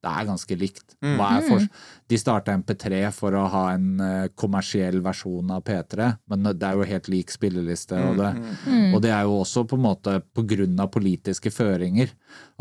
[0.00, 0.94] det er ganske likt.
[1.00, 1.64] Hva er for,
[2.08, 6.78] de starta MP3 for å ha en eh, kommersiell versjon av P3, men det er
[6.78, 7.98] jo helt lik spilleliste.
[8.08, 8.30] Og det,
[8.94, 12.14] og det er jo også på en måte på grunn av politiske føringer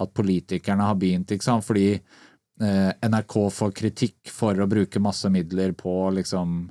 [0.03, 1.67] at politikerne har begynt, ikke sant.
[1.67, 6.63] Fordi eh, NRK får kritikk for å bruke masse midler på liksom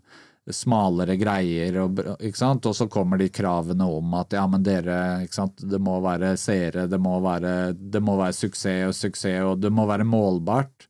[0.55, 5.27] smalere greier, og, og så kommer de kravene om at ja, men dere,
[5.59, 9.73] det må være seere, det må være, det må være suksess og suksess, og det
[9.75, 10.89] må være målbart.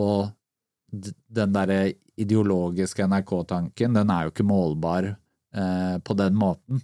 [0.00, 0.30] Og
[0.90, 1.82] den derre
[2.20, 5.14] ideologiske NRK-tanken, den er jo ikke målbar
[5.54, 6.80] eh, på den måten.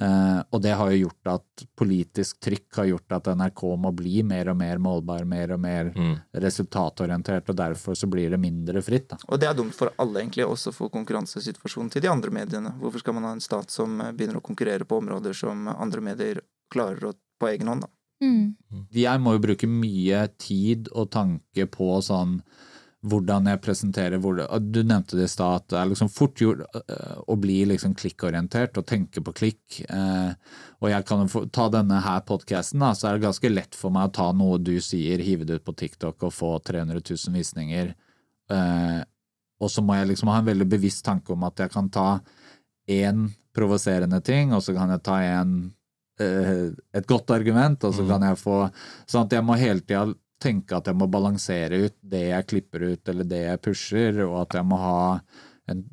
[0.00, 4.22] Eh, og det har jo gjort at politisk trykk har gjort at NRK må bli
[4.26, 5.92] mer og mer målbar, mer og mer
[6.32, 9.10] resultatorientert, og derfor så blir det mindre fritt.
[9.12, 9.20] Da.
[9.28, 12.74] Og det er dumt for alle, egentlig, også for konkurransesituasjonen til de andre mediene.
[12.80, 16.04] Hvorfor skal man ha en stat som eh, begynner å konkurrere på områder som andre
[16.04, 17.94] medier klarer å, på egen hånd, da?
[18.20, 18.52] Mm.
[18.92, 22.42] Jeg må jo bruke mye tid og tanke på sånn
[23.00, 26.40] hvordan jeg presenterer hvor det, Du nevnte det i stad, at det er liksom fort
[26.40, 29.80] gjort øh, å bli liksom klikkorientert og tenke på klikk.
[29.88, 30.34] Eh,
[30.80, 34.14] og jeg kan ta denne her podkasten, så er det ganske lett for meg å
[34.20, 37.94] ta noe du sier, hive det ut på TikTok og få 300 000 visninger.
[38.52, 39.00] Eh,
[39.60, 42.08] og så må jeg liksom ha en veldig bevisst tanke om at jeg kan ta
[42.90, 45.54] én provoserende ting, og så kan jeg ta en
[46.20, 48.66] eh, et godt argument, og så kan jeg få
[49.08, 50.10] Sånn at jeg må hele tida
[50.40, 54.42] tenke at jeg må balansere ut det jeg klipper ut, eller det jeg pusher, og
[54.44, 55.00] at jeg må ha
[55.70, 55.84] en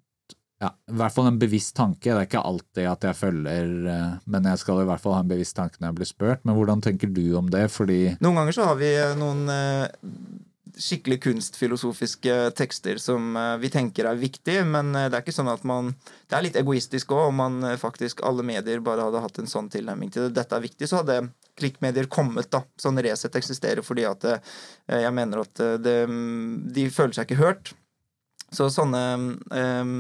[0.58, 2.10] ja, i hvert fall en bevisst tanke.
[2.10, 5.22] Det er ikke alltid at jeg følger, eh, men jeg skal i hvert fall ha
[5.22, 6.42] en bevisst tanke når jeg blir spurt.
[6.48, 7.68] Men hvordan tenker du om det?
[7.74, 9.84] Fordi Noen ganger så har vi eh, noen eh,
[10.78, 15.52] skikkelig kunstfilosofiske tekster som eh, vi tenker er viktig, men eh, det er ikke sånn
[15.52, 15.94] at man
[16.28, 19.50] Det er litt egoistisk òg, om man eh, faktisk alle medier bare hadde hatt en
[19.50, 20.36] sånn tilnærming til det.
[20.38, 21.20] Dette er viktig, så hadde
[21.58, 22.64] klikkmedier kommet, da.
[22.80, 24.38] Sånn Resett eksisterer fordi at det,
[24.92, 25.98] jeg mener at det,
[26.76, 27.72] de føler seg ikke hørt.
[28.54, 29.02] Så sånne
[29.52, 29.96] ehm,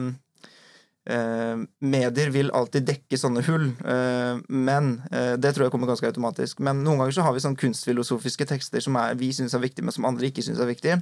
[1.10, 6.10] eh, medier vil alltid dekke sånne hull, eh, men eh, det tror jeg kommer ganske
[6.10, 6.62] automatisk.
[6.64, 9.88] Men noen ganger så har vi sånn kunstfilosofiske tekster som er, vi syns er viktige,
[9.88, 11.00] men som andre ikke syns er viktige.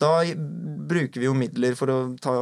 [0.00, 0.12] Da
[0.90, 2.34] bruker vi jo midler for å ta,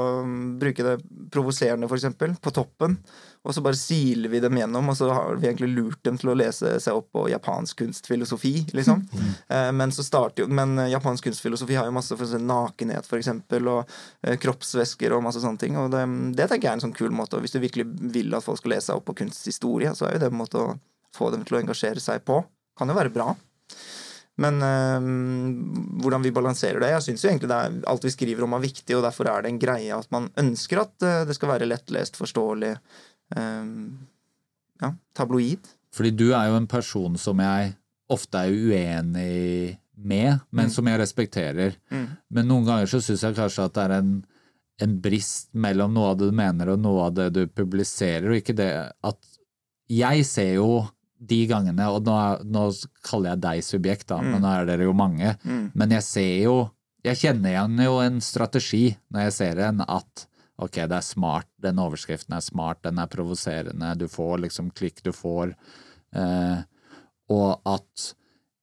[0.60, 0.98] bruke det
[1.34, 2.98] provoserende, eksempel, på toppen.
[3.46, 6.32] Og så bare siler vi dem gjennom, og så har vi egentlig lurt dem til
[6.32, 9.04] å lese seg opp på japansk kunstfilosofi, liksom.
[9.48, 13.20] Eh, men så starter jo, men japansk kunstfilosofi har jo masse for eksempel, nakenhet, for
[13.20, 13.94] eksempel, og
[14.26, 15.78] eh, kroppsvæsker og masse sånne ting.
[15.80, 16.04] Og det,
[16.36, 17.38] det tenker jeg er en sånn kul måte.
[17.38, 20.16] Og hvis du virkelig vil at folk skal lese seg opp på kunsthistorie, så er
[20.16, 20.74] jo det en måte å
[21.16, 22.42] få dem til å engasjere seg på.
[22.78, 23.32] Kan jo være bra.
[24.38, 25.06] Men øh,
[26.02, 28.94] hvordan vi balanserer det Jeg syns egentlig det er, alt vi skriver om er viktig,
[28.96, 32.18] og derfor er det en greie at man ønsker at øh, det skal være lettlest,
[32.20, 32.76] forståelig,
[33.36, 35.68] ja, tabloid.
[35.94, 37.74] Fordi du er jo en person som jeg
[38.12, 40.70] ofte er uenig med, men Mm.
[40.70, 41.74] som jeg respekterer.
[41.90, 42.06] Mm.
[42.30, 44.24] Men noen ganger så syns jeg kanskje at det er en,
[44.80, 48.36] en brist mellom noe av det du mener og noe av det du publiserer, og
[48.40, 49.18] ikke det at
[49.90, 50.86] Jeg ser jo
[51.18, 52.66] de gangene, og nå, nå
[53.02, 55.70] kaller jeg deg subjekt, da, men nå er dere jo mange, Mm.
[55.74, 56.70] men jeg ser jo
[57.04, 60.26] Jeg kjenner igjen jo en strategi når jeg ser en, at
[60.58, 65.02] ok, det er smart, den overskriften er smart, den er provoserende, du får liksom klikk,
[65.06, 65.54] du får
[66.16, 66.60] eh,
[67.28, 68.12] Og at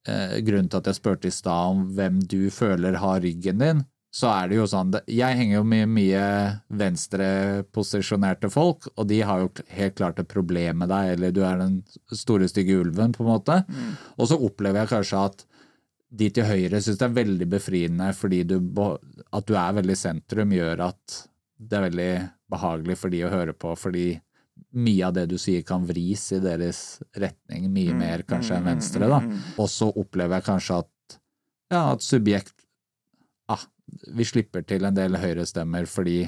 [0.09, 3.83] eh, grunnen til at jeg spurte i stad om hvem du føler har ryggen din,
[4.15, 6.25] så er det jo sånn Jeg henger jo med mye
[6.71, 11.59] venstreposisjonerte folk, og de har jo helt klart et problem med deg, eller du er
[11.59, 11.81] den
[12.11, 13.59] store, stygge ulven, på en måte.
[14.15, 15.45] Og så opplever jeg kanskje at
[16.15, 18.59] de til høyre syns det er veldig befriende fordi du,
[19.35, 21.17] at du er veldig sentrum, gjør at
[21.57, 22.11] det er veldig
[22.51, 24.07] behagelig for de å høre på, fordi
[24.75, 29.07] mye av det du sier kan vris i deres retning, mye mer kanskje enn venstre,
[29.11, 29.21] da.
[29.59, 31.17] Og så opplever jeg kanskje at,
[31.73, 32.53] ja, at subjekt
[33.51, 33.63] ah,
[34.15, 36.25] Vi slipper til en del høyrestemmer fordi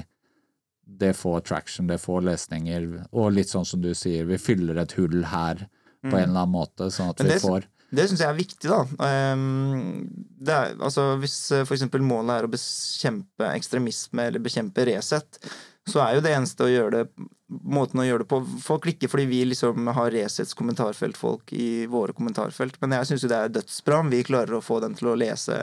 [0.88, 4.94] det får traction, det får lesninger, og litt sånn som du sier, vi fyller et
[4.96, 5.66] hull her
[6.00, 8.82] på en eller annen måte, sånn at vi får Det syns jeg er viktig, da.
[9.06, 10.02] Ehm,
[10.44, 11.68] er, altså, hvis f.eks.
[11.70, 15.40] for eksempel målet er å bekjempe ekstremisme eller bekjempe Resett,
[15.88, 19.08] så er jo det eneste å gjøre det måten å gjøre det på Folk klikker
[19.08, 23.54] fordi vi liksom har Resets kommentarfeltfolk i våre kommentarfelt, men jeg syns jo det er
[23.56, 25.56] dødsbra om vi klarer å få dem til å lese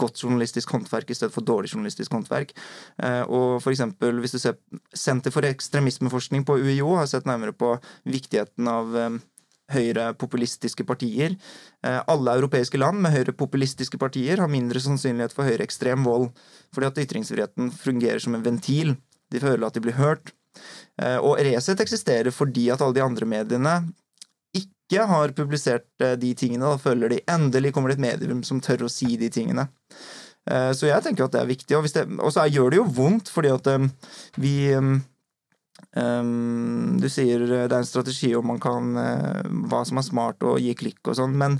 [0.00, 2.54] godt journalistisk håndverk i stedet for dårlig journalistisk håndverk.
[2.96, 4.56] Eh, Og for eksempel, hvis du ser
[4.96, 7.74] Senter for ekstremismeforskning på UiO har sett nærmere på
[8.08, 9.18] viktigheten av eh,
[9.72, 11.36] høyrepopulistiske partier.
[11.84, 16.30] Eh, Alle europeiske land med høyrepopulistiske partier har mindre sannsynlighet for høyreekstrem vold,
[16.74, 18.96] fordi at ytringsfriheten fungerer som en ventil.
[19.32, 20.32] De føler at de blir hørt.
[21.02, 23.74] Eh, Og Resett eksisterer fordi at alle de andre mediene
[24.54, 26.70] ikke har publisert eh, de tingene.
[26.70, 29.68] Da føler de endelig kommer det et medium som tør å si de tingene.
[30.46, 31.74] Så jeg tenker at det er viktig.
[31.74, 33.66] Og, det, og så gjør det jo vondt, fordi at
[34.38, 34.52] vi
[35.96, 40.44] Um, du sier det er en strategi om man kan uh, hva som er smart
[40.44, 41.58] og gi klikk og sånn, men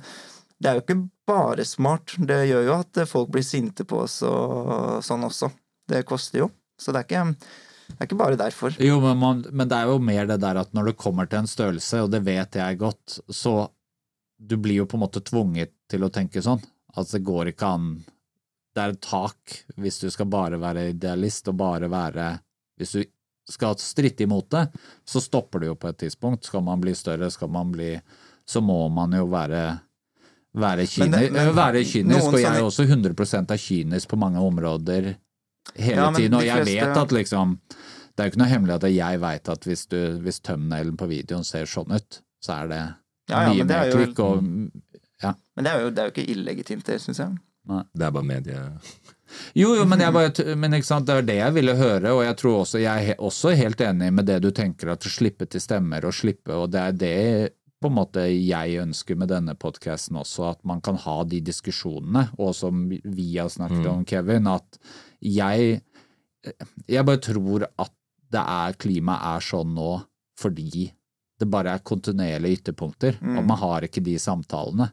[0.56, 0.98] det er jo ikke
[1.28, 2.14] bare smart.
[2.16, 5.50] Det gjør jo at eh, folk blir sinte på oss og sånn også.
[5.88, 6.50] Det koster jo.
[6.80, 7.24] Så det er ikke,
[7.90, 8.76] det er ikke bare derfor.
[8.80, 11.42] Jo, men, man, men det er jo mer det der at når det kommer til
[11.42, 13.58] en størrelse, og det vet jeg godt, så
[14.36, 16.62] du blir jo på en måte tvunget til å tenke sånn.
[16.96, 17.88] Altså, det går ikke an
[18.72, 22.28] Det er et tak hvis du skal bare være idealist og bare være
[22.80, 23.02] Hvis du
[23.48, 24.64] skal stritte imot det,
[25.06, 26.44] så stopper det jo på et tidspunkt.
[26.48, 28.00] Skal man bli større, skal man bli
[28.46, 29.80] Så må man jo være
[30.56, 34.16] være, kyni, Men men være kynisk, og jeg er jo også 100 er kynisk på
[34.16, 35.16] mange områder
[35.74, 37.58] hele Ja, tiden, og jeg fleste- vet at liksom
[38.16, 40.40] det er jo ikke noe hemmelig at jeg veit at hvis, du, hvis
[40.96, 42.78] på videoen ser sånn ut, så er det
[43.28, 44.44] Ja, ja, mye men det er mer jo- klikk og
[45.22, 45.34] ja.
[45.56, 47.36] Men det er jo, det er jo ikke illegitimt, det, syns jeg.
[47.94, 48.62] Det er bare medie...
[49.58, 52.36] Jo, jo, men, jeg bare, men sant, det er det jeg ville høre, og jeg
[52.40, 56.06] tror også, jeg er også helt enig med det du tenker, at slippe til stemmer
[56.06, 57.16] og slippe, og det er det
[57.82, 62.28] på en måte jeg ønsker med denne podkasten også, at man kan ha de diskusjonene,
[62.38, 64.78] og som vi har snakket om, Kevin, at
[65.20, 65.82] jeg
[66.86, 67.92] jeg bare tror at
[68.30, 69.90] det er, klimaet er sånn nå
[70.38, 70.86] fordi
[71.40, 74.90] det bare er kontinuerlige ytterpunkter, og man har ikke de samtalene.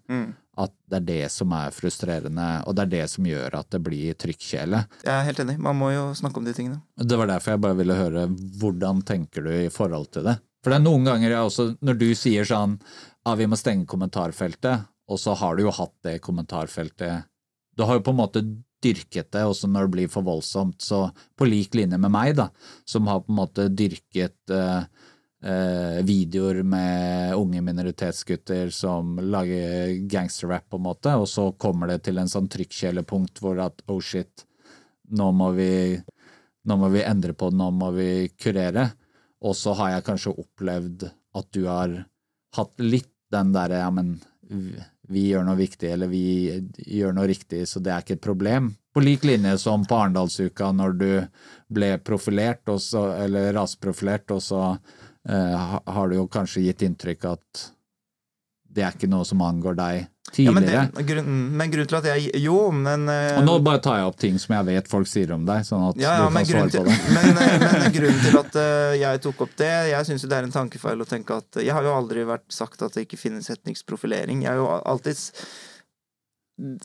[0.59, 3.79] At det er det som er frustrerende, og det er det som gjør at det
[3.81, 4.83] blir trykkjele.
[5.01, 5.55] Jeg er helt enig.
[5.65, 6.81] Man må jo snakke om de tingene.
[6.93, 8.27] Det var derfor jeg bare ville høre
[8.61, 10.37] hvordan tenker du i forhold til det?
[10.63, 12.77] For det er noen ganger jeg også, når du sier sånn
[13.23, 17.27] ja, vi må stenge kommentarfeltet, og så har du jo hatt det kommentarfeltet
[17.75, 18.43] Du har jo på en måte
[18.83, 20.81] dyrket det, også når det blir for voldsomt.
[20.83, 21.07] Så
[21.39, 22.49] på lik linje med meg, da,
[22.85, 24.83] som har på en måte dyrket eh,
[25.43, 32.21] videoer med unge minoritetsgutter som lager gangsterrap, på en måte, og så kommer det til
[32.21, 34.45] en sånn trykkjelepunkt hvor at oh shit,
[35.11, 35.73] nå må vi
[36.63, 38.87] nå må vi endre på det, nå må vi kurere.
[39.43, 41.97] Og så har jeg kanskje opplevd at du har
[42.55, 44.15] hatt litt den derre ja, men
[45.09, 46.23] vi gjør noe viktig, eller vi
[46.77, 48.71] gjør noe riktig, så det er ikke et problem.
[48.93, 51.09] På lik linje som på Arendalsuka, når du
[51.73, 57.61] ble profilert, også, eller raseprofilert, og så eh, har du jo kanskje gitt inntrykk at
[58.73, 60.71] det er ikke noe som angår deg tidligere.
[60.71, 63.81] Ja, men, det, grunn, men grunnen til at jeg Jo, men uh, Og nå bare
[63.83, 66.29] tar jeg opp ting som jeg vet folk sier om deg, sånn at ja, ja,
[66.29, 66.95] du kan svare til, på det.
[67.17, 70.47] Men, eh, men, grunnen til at uh, jeg tok opp det Jeg syns det er
[70.47, 73.51] en tankefeil å tenke at Jeg har jo aldri vært sagt at det ikke finnes
[73.53, 74.45] etnisk profilering.
[74.47, 75.21] Jeg har jo alltid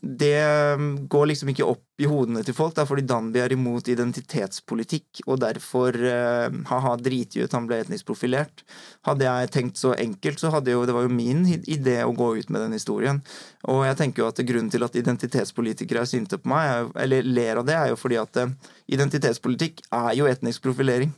[0.03, 3.91] det um, går liksom ikke opp i hodene til folk, da, fordi Danby er imot
[3.93, 8.65] identitetspolitikk, og derfor uh, ha-ha, driti ut, han ble etnisk profilert.
[9.05, 12.31] Hadde jeg tenkt så enkelt, så hadde jo det var jo min idé å gå
[12.39, 13.21] ut med den historien.
[13.69, 17.29] Og jeg tenker jo at grunnen til at identitetspolitikere er sinte på meg, er, eller
[17.29, 21.13] ler av det, er jo fordi at uh, identitetspolitikk er jo etnisk profilering.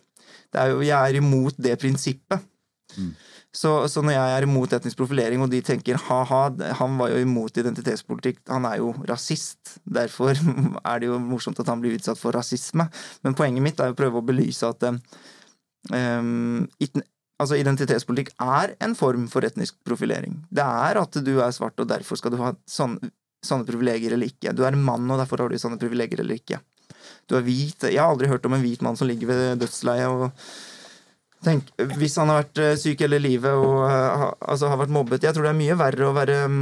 [0.59, 2.43] Er jo, jeg er imot det prinsippet.
[2.99, 3.13] Mm.
[3.51, 6.43] Så, så, når jeg er imot etnisk profilering, og de tenker ha-ha,
[6.79, 10.39] han var jo imot identitetspolitikk, han er jo rasist, derfor
[10.91, 12.87] er det jo morsomt at han blir utsatt for rasisme.
[13.27, 16.69] Men poenget mitt er å prøve å belyse at um,
[17.41, 20.39] altså identitetspolitikk er en form for etnisk profilering.
[20.47, 23.11] Det er at du er svart, og derfor skal du ha sånne,
[23.43, 24.55] sånne privilegier eller ikke.
[24.55, 26.63] Du er mann, og derfor har du sånne privilegier eller ikke.
[27.27, 27.83] Du er hvit.
[27.89, 30.31] Jeg har aldri hørt om en hvit mann som ligger ved dødsleiet og
[31.45, 35.25] Tenk, hvis han har vært eh, syk hele livet og uh, altså, har vært mobbet
[35.25, 36.61] Jeg tror det er mye verre å være um,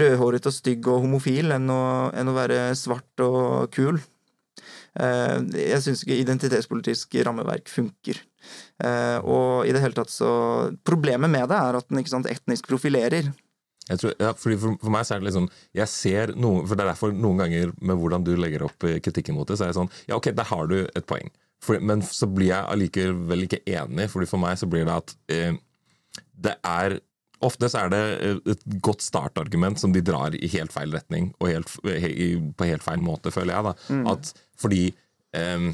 [0.00, 1.82] rødhåret og stygg og homofil enn å,
[2.16, 4.00] enn å være svart og kul.
[4.96, 8.22] Uh, jeg syns ikke identitetspolitisk rammeverk funker.
[8.80, 10.32] Uh, og i det hele tatt så
[10.82, 13.28] Problemet med det er at den sant, etnisk profilerer.
[13.90, 16.84] Jeg tror, ja, for, for, meg så er det liksom Jeg ser noen For det
[16.84, 19.78] er derfor noen ganger med hvordan du legger opp kritikken mot det, så er det
[19.80, 21.30] sånn Ja, ok, der har du et poeng.
[21.62, 25.16] For, men så blir jeg allikevel ikke enig, fordi for meg så blir det at
[25.32, 25.56] eh,
[26.42, 26.98] det er
[27.42, 31.32] Ofte så er det eh, et godt startargument som de drar i helt feil retning,
[31.42, 31.72] og helt,
[32.54, 33.64] på helt feil måte, føler jeg.
[33.66, 33.72] da.
[33.90, 34.04] Mm.
[34.12, 34.30] At
[34.62, 34.84] fordi
[35.34, 35.72] eh,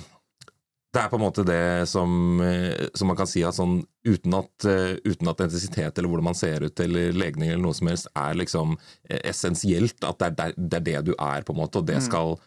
[0.96, 4.32] det er på en måte det som, eh, som man kan si at sånn uten
[4.38, 7.90] at, uh, uten at etnisitet eller hvordan man ser ut eller legning eller noe som
[7.90, 10.00] helst er liksom essensielt.
[10.00, 12.06] At det er, det er, det du er, på en måte, og det mm.
[12.06, 12.38] skal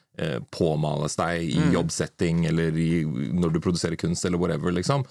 [0.51, 1.70] påmales deg i mm.
[1.74, 5.05] jobbsetting eller i, når du produserer kunst eller whatever, liksom.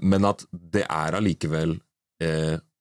[0.00, 1.76] men at det er allikevel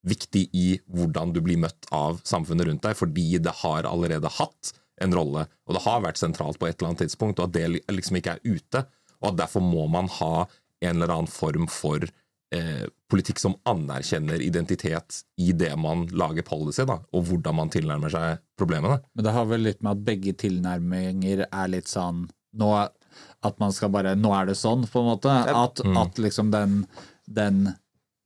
[0.07, 4.71] viktig i hvordan du blir møtt av samfunnet rundt deg, fordi det har allerede hatt
[5.03, 7.91] en rolle, og det har vært sentralt på et eller annet tidspunkt, og at det
[7.91, 8.85] liksom ikke er ute
[9.19, 10.47] og at derfor må man ha
[10.79, 12.03] en eller annen form for
[12.55, 18.13] eh, politikk som anerkjenner identitet i det man lager policy, da, og hvordan man tilnærmer
[18.13, 18.99] seg problemene.
[19.13, 22.27] Men det har vel litt med at begge tilnærminger er litt sånn
[22.59, 22.71] nå,
[23.45, 25.29] At man skal bare Nå er det sånn, på en måte.
[25.29, 25.97] At, mm.
[26.01, 26.83] at liksom den,
[27.25, 27.73] den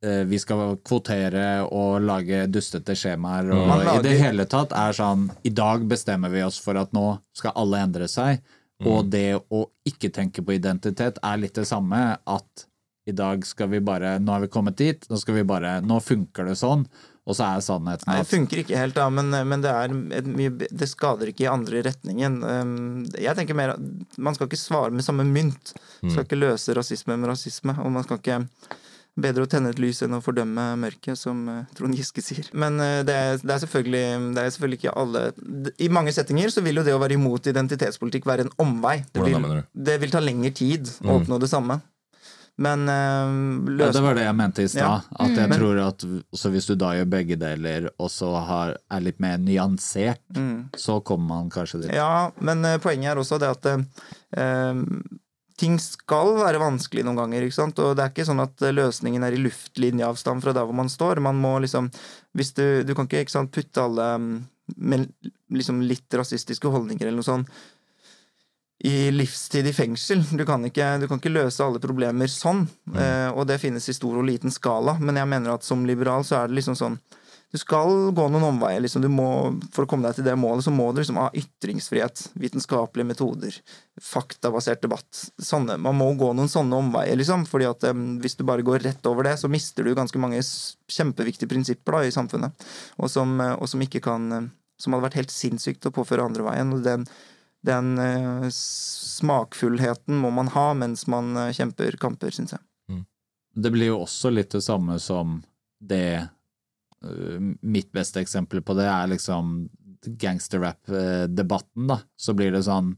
[0.04, 3.88] eh, vi skal kvotere og lage dustete skjemaer og mm.
[3.94, 7.56] i det hele tatt er sånn I dag bestemmer vi oss for at nå skal
[7.60, 8.44] alle endre seg.
[8.84, 9.10] Og mm.
[9.12, 12.04] det å ikke tenke på identitet er litt det samme.
[12.24, 12.68] At
[13.06, 16.00] i dag skal vi bare Nå har vi kommet dit, nå skal vi bare Nå
[16.04, 16.86] funker det sånn.
[17.24, 20.28] Og så er sannheten at Nei, Det funker ikke helt, da, men, men det, er
[20.28, 22.40] mye, det skader ikke i andre retningen.
[22.44, 23.78] Um, jeg tenker mer
[24.18, 25.76] Man skal ikke svare med samme mynt.
[26.02, 26.28] Man skal mm.
[26.28, 27.78] ikke løse rasisme med rasisme.
[27.84, 28.42] Og man skal ikke
[29.14, 32.48] Bedre å tenne et lys enn å fordømme mørket, som uh, Trond Giske sier.
[32.58, 35.22] Men uh, det, er, det, er selvfølgelig, det, er, selvfølgelig, ikke alle
[35.86, 38.96] I mange settinger så vil jo det å være imot identitetspolitikk være en omvei.
[39.14, 41.14] Det vil, det vil ta lengre tid å mm.
[41.20, 41.78] oppnå det samme.
[42.62, 45.08] Men øh, ja, Det var det jeg mente i stad.
[45.10, 45.24] Ja.
[45.26, 45.56] At jeg mm.
[45.58, 46.06] tror at
[46.54, 50.76] hvis du da gjør begge deler, og så har, er litt mer nyansert, mm.
[50.78, 51.96] så kommer man kanskje dit.
[51.98, 53.68] Ja, men poenget er også det at
[55.60, 57.46] ting skal være vanskelig noen ganger.
[57.46, 57.80] ikke sant?
[57.82, 61.22] Og det er ikke sånn at løsningen er i luftlinjeavstand fra der hvor man står.
[61.24, 61.92] Man må liksom
[62.34, 64.34] hvis Du, du kan ikke, ikke sant, putte alle mm,
[64.78, 65.10] med
[65.54, 67.50] liksom litt rasistiske holdninger eller noe sånt
[68.84, 70.24] i livstid i fengsel.
[70.36, 72.66] Du kan ikke, du kan ikke løse alle problemer sånn.
[72.92, 72.98] Mm.
[73.00, 74.98] Eh, og det finnes i stor og liten skala.
[75.00, 76.98] Men jeg mener at som liberal så er det liksom sånn
[77.54, 78.82] du skal gå noen omveier.
[78.82, 79.04] Liksom.
[79.14, 79.28] Må,
[79.76, 83.60] for å komme deg til det målet, så må du liksom ha ytringsfrihet, vitenskapelige metoder,
[84.02, 85.22] faktabasert debatt.
[85.38, 87.46] Sånne, man må gå noen sånne omveier, liksom.
[87.46, 90.42] fordi at um, hvis du bare går rett over det, så mister du ganske mange
[90.42, 92.66] kjempeviktige prinsipper da, i samfunnet,
[92.98, 96.26] og som, eh, og som, ikke kan eh, Som hadde vært helt sinnssykt å påføre
[96.26, 96.74] andre veien.
[96.74, 97.06] og den
[97.64, 102.64] den uh, smakfullheten må man ha mens man uh, kjemper kamper, syns jeg.
[102.92, 103.04] Mm.
[103.64, 105.40] Det blir jo også litt det samme som
[105.84, 106.28] det
[107.04, 109.70] Eh, mitt beste eksempel på det er liksom
[110.06, 112.00] gangsterrap-debatten, da.
[112.16, 112.94] Så blir det sånn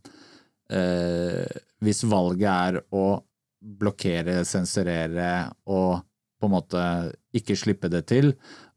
[0.73, 1.45] eh,
[1.85, 3.21] Hvis valget er å
[3.61, 6.03] blokkere, sensurere og
[6.41, 6.81] på en måte
[7.37, 8.33] ikke slippe det til,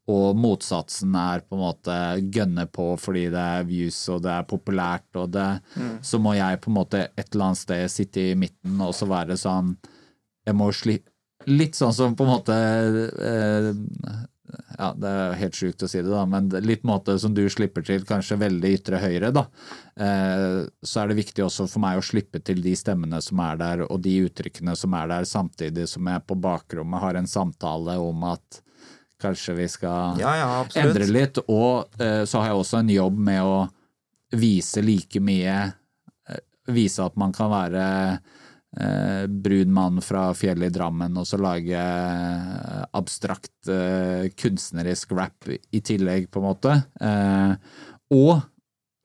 [0.09, 1.99] og motsatsen er på en måte
[2.33, 5.49] gønne på fordi det er views og det er populært, og det,
[6.03, 9.09] så må jeg på en måte et eller annet sted sitte i midten og så
[9.11, 9.77] være sånn
[10.49, 11.13] Jeg må slippe
[11.49, 13.69] Litt sånn som på en måte eh,
[14.79, 17.85] ja, Det er helt sjukt å si det, da, men litt måte som du slipper
[17.87, 19.45] til kanskje veldig ytre høyre, da,
[20.01, 23.61] eh, så er det viktig også for meg å slippe til de stemmene som er
[23.61, 27.99] der, og de uttrykkene som er der, samtidig som jeg på bakrommet har en samtale
[28.03, 28.63] om at
[29.23, 30.49] kanskje vi skal Ja, ja,
[30.81, 31.41] endre litt.
[31.49, 33.59] Og eh, så har jeg også en jobb med å
[34.39, 35.55] vise like mye
[36.29, 37.85] eh, Vise at man kan være
[38.77, 45.49] eh, brun mann fra fjellet i Drammen og så lage eh, abstrakt eh, kunstnerisk rap
[45.49, 46.77] i tillegg, på en måte.
[47.01, 47.57] Eh,
[48.13, 48.39] og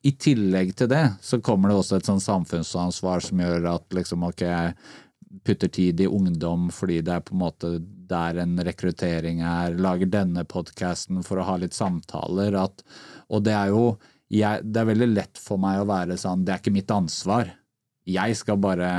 [0.04, 4.26] i tillegg til det så kommer det også et sånn samfunnsansvar som gjør at liksom,
[4.28, 4.74] ok, jeg
[5.44, 7.72] putter tid i ungdom fordi det er på en måte
[8.10, 12.84] der en rekruttering er, lager denne podkasten for å ha litt samtaler, at,
[13.34, 13.86] og det er jo
[14.34, 17.52] jeg, det er veldig lett for meg å være sånn, det er ikke mitt ansvar.
[18.10, 18.90] Jeg skal bare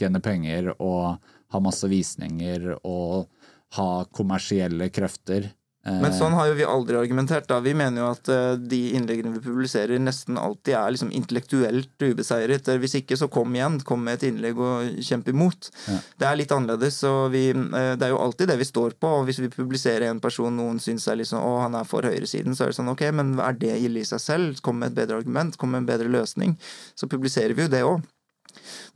[0.00, 1.18] tjene penger og
[1.52, 3.28] ha masse visninger og
[3.76, 5.50] ha kommersielle krefter.
[5.86, 7.46] Eh, Men sånn har jo vi aldri argumentert.
[7.46, 7.60] da.
[7.60, 12.68] Vi mener jo at eh, de innleggene vi publiserer, nesten alltid er liksom intellektuelt ubeseiret.
[12.68, 13.78] Eh, Hvis ikke, så kom igjen.
[13.86, 15.70] Kom med et innlegg og kjemp imot.
[15.86, 15.98] Ja.
[16.18, 16.98] Det er litt annerledes.
[17.04, 19.06] og vi, eh, Det er jo alltid det vi står på.
[19.20, 22.54] og Hvis vi publiserer en person noen syns er liksom, å, han er for høyresiden,
[22.58, 24.60] så er det sånn ok, men er det ille i seg selv?
[24.60, 26.56] Kom med et bedre argument, kom med en bedre løsning.
[26.96, 28.02] Så publiserer vi jo det òg.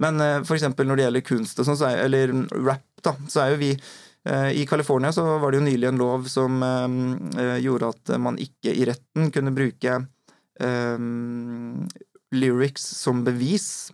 [0.02, 2.32] Men eh, for eksempel når det gjelder kunst og sånn, så er- eller
[2.64, 3.80] rap, da, så er jo vi eh,
[4.30, 8.36] I California så var det jo nylig en lov som eh, eh, gjorde at man
[8.38, 9.96] ikke i retten kunne bruke
[10.62, 11.06] eh,
[12.32, 13.90] lyrics som bevis.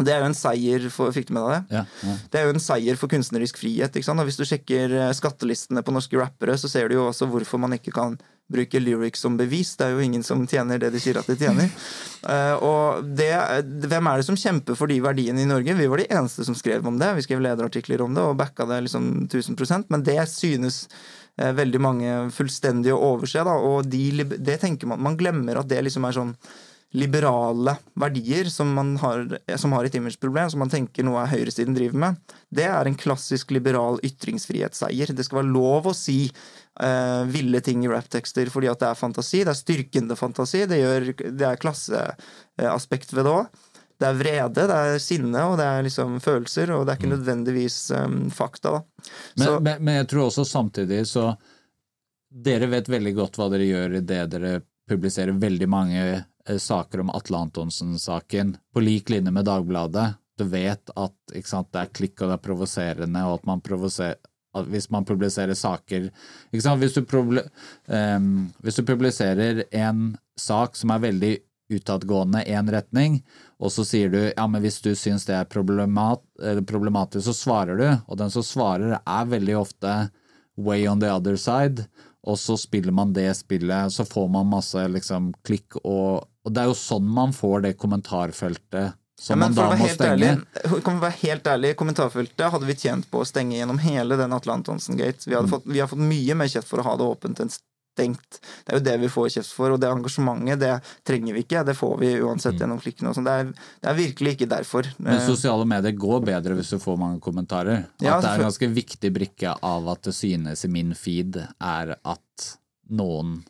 [0.00, 1.78] Og Det er jo en seier for Fikk du med deg det?
[1.78, 2.16] ja, ja.
[2.32, 3.92] Det er jo en seier for kunstnerisk frihet.
[3.92, 4.22] ikke sant?
[4.22, 7.60] Og Hvis du sjekker eh, skattelistene på norske rappere, så ser du jo også hvorfor
[7.60, 8.16] man ikke kan
[8.50, 9.76] bruke lyrics som bevis.
[9.78, 11.70] Det er jo ingen som tjener det de sier at de tjener.
[12.26, 13.30] uh, og det,
[13.86, 15.76] Hvem er det som kjemper for de verdiene i Norge?
[15.78, 17.12] Vi var de eneste som skrev om det.
[17.18, 20.82] Vi skrev lederartikler om det og backa det liksom 1000% Men det synes
[21.40, 23.46] uh, veldig mange fullstendig å overse.
[23.46, 26.34] Da, og de, det tenker man, man glemmer at det liksom er sånn
[26.92, 31.76] liberale verdier som, man har, som har et imageproblem, som man tenker noe er høyresiden
[31.76, 35.12] driver med, det er en klassisk liberal ytringsfrihetsseier.
[35.14, 38.98] Det skal være lov å si uh, ville ting i rapptekster fordi at det er
[38.98, 39.44] fantasi.
[39.46, 40.64] Det er styrkende fantasi.
[40.70, 43.60] Det, gjør, det er klasseaspekt ved det òg.
[44.00, 47.10] Det er vrede, det er sinne, og det er liksom følelser, og det er ikke
[47.12, 48.78] nødvendigvis um, fakta.
[49.36, 51.30] Men, Så, men, men jeg tror også samtidig så
[52.30, 54.50] Dere vet veldig godt hva dere gjør i det dere
[54.86, 56.02] publiserer veldig mange
[56.58, 60.08] saker om Atle Antonsen-saken, på lik linje med Dagbladet.
[60.38, 64.18] Du vet at sant, det er klikk og det er provoserende, og at man provoserer
[64.66, 66.10] hvis man publiserer saker?
[66.50, 67.42] Hvis, du
[67.86, 71.36] ehm, hvis du publiserer en sak som er veldig
[71.70, 73.20] utadgående én retning,
[73.62, 76.22] og så sier du ja, men hvis du syns det er problemat,
[76.66, 79.94] problematisk, så svarer du, og den som svarer er veldig ofte
[80.58, 81.86] way on the other side,
[82.26, 86.62] og så spiller man det spillet, så får man masse liksom klikk, og, og det
[86.62, 90.16] er jo sånn man får det kommentarfeltet som Ja, man da må stenge.
[90.16, 94.16] ærlig, kan vi være helt ærlig, kommentarfeltet hadde vi tjent på å stenge gjennom hele
[94.16, 95.26] den Atle Antonsen-gate.
[95.26, 95.48] Vi, Mm.
[95.50, 98.40] fått- vi har fått mye mer kjeft for å ha det åpent enn stengt.
[98.64, 101.66] Det er jo det vi får kjeft for, og det engasjementet det trenger vi ikke.
[101.66, 103.24] Det får vi uansett gjennom klikkene sånn.
[103.24, 104.82] Det, er- det er virkelig ikke derfor.
[104.84, 105.04] Mm.
[105.04, 107.88] Men Eh, sosiale medier går bedre hvis du får mange kommentarer.
[108.00, 111.36] Ja, at det er en ganske viktig brikke av at det synes i min feed,
[111.60, 112.56] er at
[112.90, 113.44] noen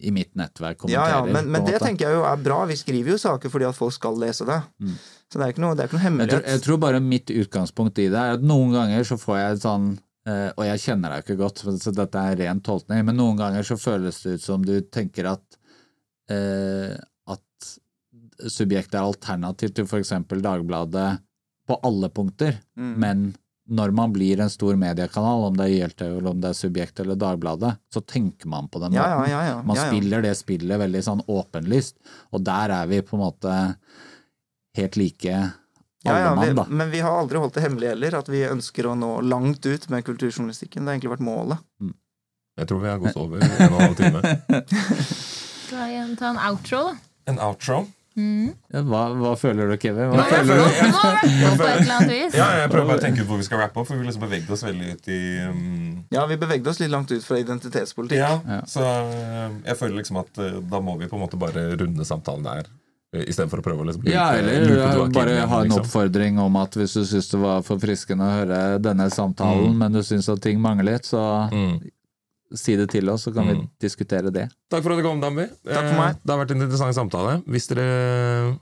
[0.00, 1.10] i mitt nettverk kommenterer.
[1.10, 2.58] ja, men, men det tenker jeg jo er bra.
[2.70, 4.60] Vi skriver jo saker fordi at folk skal lese det.
[5.28, 6.32] Så det er ikke noe, er ikke noe hemmelighet.
[6.32, 9.38] jeg, tror, jeg tror bare mitt utgangspunkt i det er at noen ganger så får
[9.40, 9.88] jeg et sånn
[10.28, 13.66] eh, og jeg kjenner deg ikke godt, så dette er ren tolkning, men noen ganger
[13.66, 15.58] så føles det ut som du tenker at
[16.32, 16.94] eh,
[17.28, 17.72] at
[18.52, 20.14] subjektet er alternativ til f.eks.
[20.30, 21.08] Dagbladet
[21.68, 22.94] på alle punkter, Mm.
[23.02, 23.24] men
[23.68, 27.00] når man blir en stor mediekanal, om det er YLTV eller om det er Subjekt
[27.02, 29.30] eller Dagbladet, så tenker man på den Ja, ja, måten.
[29.32, 29.56] ja, ja.
[29.62, 29.88] Man ja, ja.
[29.92, 31.96] spiller det spillet veldig sånn åpenlyst,
[32.32, 33.56] og der er vi på en måte
[34.78, 35.52] helt like alle
[36.04, 36.64] Ja, ja, mann, da.
[36.68, 39.66] vi, men vi har aldri holdt det hemmelig heller, at vi ønsker å nå langt
[39.66, 40.84] ut med kulturjournalistikken.
[40.84, 41.58] Det har egentlig vært målet.
[42.58, 44.22] Jeg tror vi har gått over en og en halv time.
[45.68, 46.94] Skal jeg ta en outro, da?
[47.28, 47.82] En outro?
[48.18, 50.10] Ja, Hva, hva føler du, Kevin?
[50.10, 52.34] Hva Nei, jeg føler jeg, annet vis.
[52.38, 54.24] Ja, jeg prøver bare å tenke ut hvor vi skal rappe opp, for vi liksom
[54.26, 58.18] bevegde oss veldig ut i um, Ja, vi bevegde oss litt langt ut fra identitetspolitikk.
[58.18, 58.60] Ja, Ja.
[58.66, 62.04] så uh, jeg føler liksom at uh, da må vi på en måte bare runde
[62.08, 62.68] samtalen der.
[63.08, 64.66] Istedenfor å prøve å liksom Ja, eller
[65.14, 65.86] bare igjen, ha en liksom.
[65.86, 69.78] oppfordring om at hvis du syns det var forfriskende å høre denne samtalen, Mm.
[69.80, 71.22] men du syns at ting mangler litt, så
[72.54, 73.68] si det til oss, så kan vi Mm.
[73.80, 74.48] diskutere det.
[74.70, 75.46] Takk for at du kom, Dambi.
[75.64, 76.14] Takk for meg.
[76.16, 77.42] Eh, Det har vært en interessant samtale.
[77.44, 78.58] Hvis dere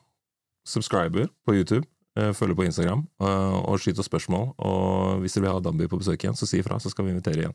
[0.66, 1.84] subscriber på YouTube,
[2.16, 5.98] eh, følger på Instagram eh, og skyter spørsmål, og hvis dere vil ha Dambi på
[6.00, 7.54] besøk igjen, så si ifra, så skal vi invitere igjen.